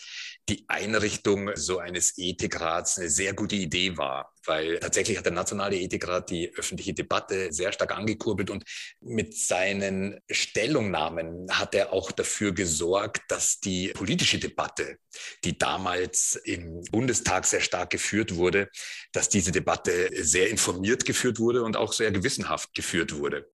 die 0.50 0.66
Einrichtung 0.68 1.52
so 1.56 1.80
eines 1.80 2.18
Ethikrats 2.18 3.00
eine 3.00 3.10
sehr 3.10 3.34
gute 3.34 3.56
Idee 3.56 3.98
war, 3.98 4.32
weil 4.46 4.80
tatsächlich 4.80 5.18
hat 5.18 5.26
der 5.26 5.34
Nationale 5.34 5.76
Ethikrat 5.76 6.30
die 6.30 6.54
öffentliche 6.56 6.94
Debatte 6.94 7.52
sehr 7.52 7.72
stark 7.72 7.98
angekurbelt 7.98 8.52
und 8.52 8.64
mit 9.02 9.36
seinen 9.36 10.20
Stellungnahmen 10.30 11.48
hat 11.50 11.74
er 11.74 11.94
auch 11.94 12.12
dafür 12.12 12.52
gesorgt, 12.54 13.24
dass 13.28 13.60
die 13.60 13.90
politische 13.90 14.38
Debatte, 14.38 14.98
die 15.44 15.58
damals 15.58 16.36
im 16.36 16.84
Bundestag 16.92 17.46
sehr 17.46 17.62
stark 17.62 17.90
geführt 17.90 18.36
wurde, 18.36 18.70
dass 19.14 19.30
diese 19.30 19.52
Debatte 19.52 20.12
sehr 20.24 20.50
informiert 20.50 21.06
geführt 21.06 21.40
wurde 21.40 21.64
und 21.64 21.76
auch 21.76 21.94
sehr 21.94 22.12
gewissenhaft 22.12 22.74
geführt 22.76 23.16
wurde. 23.16 23.50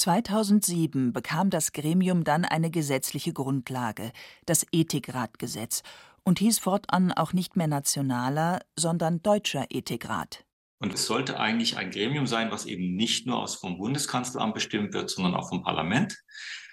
2007 0.00 1.12
bekam 1.12 1.50
das 1.50 1.72
Gremium 1.72 2.24
dann 2.24 2.44
eine 2.44 2.70
gesetzliche 2.70 3.32
Grundlage, 3.32 4.12
das 4.46 4.66
Ethikratgesetz, 4.72 5.82
und 6.22 6.38
hieß 6.38 6.58
fortan 6.58 7.12
auch 7.12 7.32
nicht 7.32 7.56
mehr 7.56 7.66
nationaler, 7.66 8.60
sondern 8.76 9.22
deutscher 9.22 9.66
Ethikrat. 9.70 10.44
Und 10.78 10.94
es 10.94 11.06
sollte 11.06 11.38
eigentlich 11.38 11.76
ein 11.76 11.90
Gremium 11.90 12.26
sein, 12.26 12.50
was 12.50 12.64
eben 12.64 12.94
nicht 12.94 13.26
nur 13.26 13.42
aus 13.42 13.56
vom 13.56 13.76
Bundeskanzleramt 13.76 14.54
bestimmt 14.54 14.94
wird, 14.94 15.10
sondern 15.10 15.34
auch 15.34 15.50
vom 15.50 15.62
Parlament. 15.62 16.18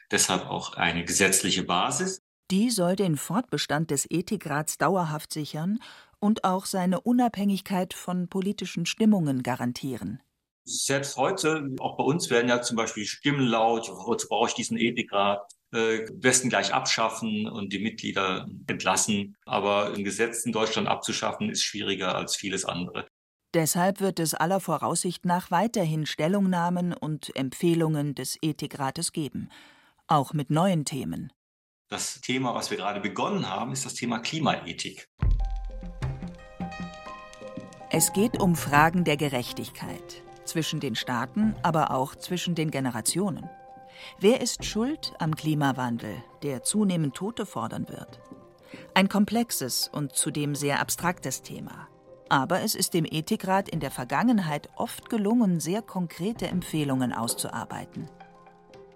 Deshalb 0.10 0.46
auch 0.46 0.76
eine 0.76 1.04
gesetzliche 1.04 1.64
Basis. 1.64 2.22
Die 2.50 2.70
soll 2.70 2.96
den 2.96 3.18
Fortbestand 3.18 3.92
des 3.92 4.10
Ethikrats 4.10 4.78
dauerhaft 4.78 5.34
sichern 5.34 5.80
und 6.20 6.46
auch 6.46 6.66
seine 6.66 7.02
Unabhängigkeit 7.02 7.94
von 7.94 8.30
politischen 8.30 8.86
Stimmungen 8.86 9.44
garantieren. 9.44 10.22
Selbst 10.70 11.16
heute, 11.16 11.70
auch 11.80 11.96
bei 11.96 12.04
uns 12.04 12.30
werden 12.30 12.50
ja 12.50 12.62
zum 12.62 12.76
Beispiel 12.76 13.06
Stimmen 13.06 13.48
laut, 13.48 13.90
wozu 13.90 14.28
brauche 14.28 14.50
ich 14.50 14.54
diesen 14.54 14.78
Ethikrat? 14.78 15.50
Äh, 15.74 16.06
besten 16.12 16.50
gleich 16.50 16.74
abschaffen 16.74 17.48
und 17.48 17.72
die 17.72 17.80
Mitglieder 17.80 18.50
entlassen. 18.68 19.38
Aber 19.46 19.94
ein 19.94 20.04
Gesetz 20.04 20.46
in 20.46 20.52
Deutschland 20.52 20.90
abzuschaffen, 20.90 21.50
ist 21.50 21.64
schwieriger 21.64 22.16
als 22.16 22.36
vieles 22.36 22.66
andere. 22.66 23.08
Deshalb 23.54 24.02
wird 24.02 24.20
es 24.20 24.34
aller 24.34 24.60
Voraussicht 24.60 25.26
nach 25.26 25.52
weiterhin 25.52 26.06
Stellungnahmen 26.06 26.92
und 26.94 27.34
Empfehlungen 27.38 28.14
des 28.14 28.38
Ethikrates 28.42 29.14
geben, 29.14 29.50
auch 30.08 30.34
mit 30.34 30.50
neuen 30.50 30.84
Themen. 30.84 31.32
Das 31.88 32.20
Thema, 32.20 32.54
was 32.54 32.72
wir 32.72 32.78
gerade 32.78 33.00
begonnen 33.00 33.50
haben, 33.50 33.72
ist 33.72 33.86
das 33.86 33.94
Thema 33.94 34.20
Klimaethik. 34.20 35.08
Es 37.90 38.12
geht 38.12 38.38
um 38.38 38.58
Fragen 38.58 39.06
der 39.06 39.16
Gerechtigkeit 39.16 40.27
zwischen 40.48 40.80
den 40.80 40.96
Staaten, 40.96 41.56
aber 41.64 41.92
auch 41.92 42.16
zwischen 42.16 42.56
den 42.56 42.72
Generationen. 42.72 43.50
Wer 44.20 44.42
ist 44.42 44.66
schuld 44.66 45.14
am 45.20 45.36
Klimawandel, 45.36 46.16
der 46.44 46.64
zunehmend 46.64 47.16
Tote 47.16 47.46
fordern 47.46 47.88
wird? 47.90 48.20
Ein 48.94 49.10
komplexes 49.10 49.90
und 49.92 50.14
zudem 50.14 50.56
sehr 50.56 50.80
abstraktes 50.80 51.42
Thema. 51.42 51.88
Aber 52.30 52.62
es 52.62 52.76
ist 52.76 52.94
dem 52.94 53.06
Ethikrat 53.06 53.70
in 53.70 53.80
der 53.80 53.92
Vergangenheit 53.92 54.70
oft 54.76 55.10
gelungen, 55.10 55.60
sehr 55.60 55.82
konkrete 55.82 56.48
Empfehlungen 56.48 57.14
auszuarbeiten. 57.14 58.10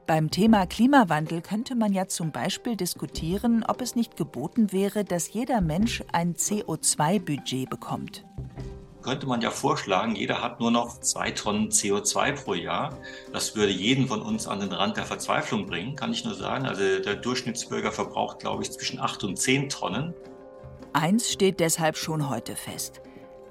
Beim 0.08 0.30
Thema 0.30 0.66
Klimawandel 0.66 1.42
könnte 1.42 1.76
man 1.76 1.94
ja 1.94 2.08
zum 2.08 2.32
Beispiel 2.32 2.76
diskutieren, 2.76 3.64
ob 3.66 3.82
es 3.82 3.96
nicht 3.96 4.18
geboten 4.18 4.74
wäre, 4.74 5.06
dass 5.06 5.32
jeder 5.32 5.62
Mensch 5.62 6.04
ein 6.12 6.36
CO2-Budget 6.36 7.70
bekommt 7.70 8.26
könnte 9.02 9.28
man 9.28 9.42
ja 9.42 9.52
vorschlagen, 9.52 10.16
jeder 10.16 10.42
hat 10.42 10.60
nur 10.60 10.72
noch 10.72 11.00
zwei 11.00 11.32
Tonnen 11.32 11.70
CO2 11.70 12.44
pro 12.44 12.54
Jahr. 12.54 12.98
Das 13.34 13.56
würde 13.56 13.72
jeden 13.72 14.08
von 14.08 14.22
uns 14.22 14.48
an 14.48 14.60
den 14.60 14.72
Rand 14.72 14.98
der 14.98 15.06
Verzweiflung 15.06 15.66
bringen, 15.66 15.96
kann 15.96 16.12
ich 16.12 16.24
nur 16.24 16.36
sagen. 16.36 16.66
Also 16.66 17.00
der 17.00 17.16
Durchschnittsbürger 17.16 17.92
verbraucht, 17.92 18.40
glaube 18.40 18.64
ich, 18.64 18.72
zwischen 18.72 19.00
acht 19.00 19.24
und 19.24 19.38
zehn 19.38 19.70
Tonnen. 19.70 20.14
Eins 20.94 21.32
steht 21.32 21.60
deshalb 21.60 21.98
schon 21.98 22.30
heute 22.30 22.56
fest. 22.56 23.02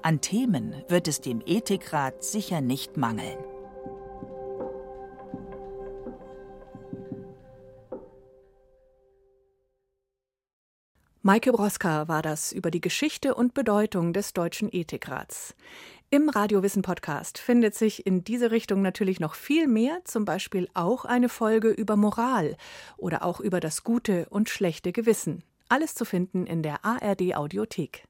An 0.03 0.21
Themen 0.21 0.83
wird 0.87 1.07
es 1.07 1.21
dem 1.21 1.41
Ethikrat 1.45 2.23
sicher 2.23 2.61
nicht 2.61 2.97
mangeln. 2.97 3.37
Maike 11.23 11.51
Broska 11.51 12.07
war 12.07 12.23
das 12.23 12.51
über 12.51 12.71
die 12.71 12.81
Geschichte 12.81 13.35
und 13.35 13.53
Bedeutung 13.53 14.11
des 14.11 14.33
Deutschen 14.33 14.69
Ethikrats. 14.71 15.53
Im 16.09 16.29
Radiowissen 16.29 16.81
Podcast 16.81 17.37
findet 17.37 17.75
sich 17.75 18.07
in 18.07 18.23
diese 18.23 18.49
Richtung 18.49 18.81
natürlich 18.81 19.19
noch 19.19 19.35
viel 19.35 19.67
mehr, 19.67 19.99
zum 20.03 20.25
Beispiel 20.25 20.67
auch 20.73 21.05
eine 21.05 21.29
Folge 21.29 21.69
über 21.69 21.95
Moral 21.95 22.57
oder 22.97 23.23
auch 23.23 23.39
über 23.39 23.59
das 23.59 23.83
gute 23.83 24.25
und 24.31 24.49
schlechte 24.49 24.91
Gewissen. 24.91 25.43
Alles 25.69 25.93
zu 25.93 26.05
finden 26.05 26.47
in 26.47 26.63
der 26.63 26.83
ARD 26.83 27.35
Audiothek. 27.35 28.03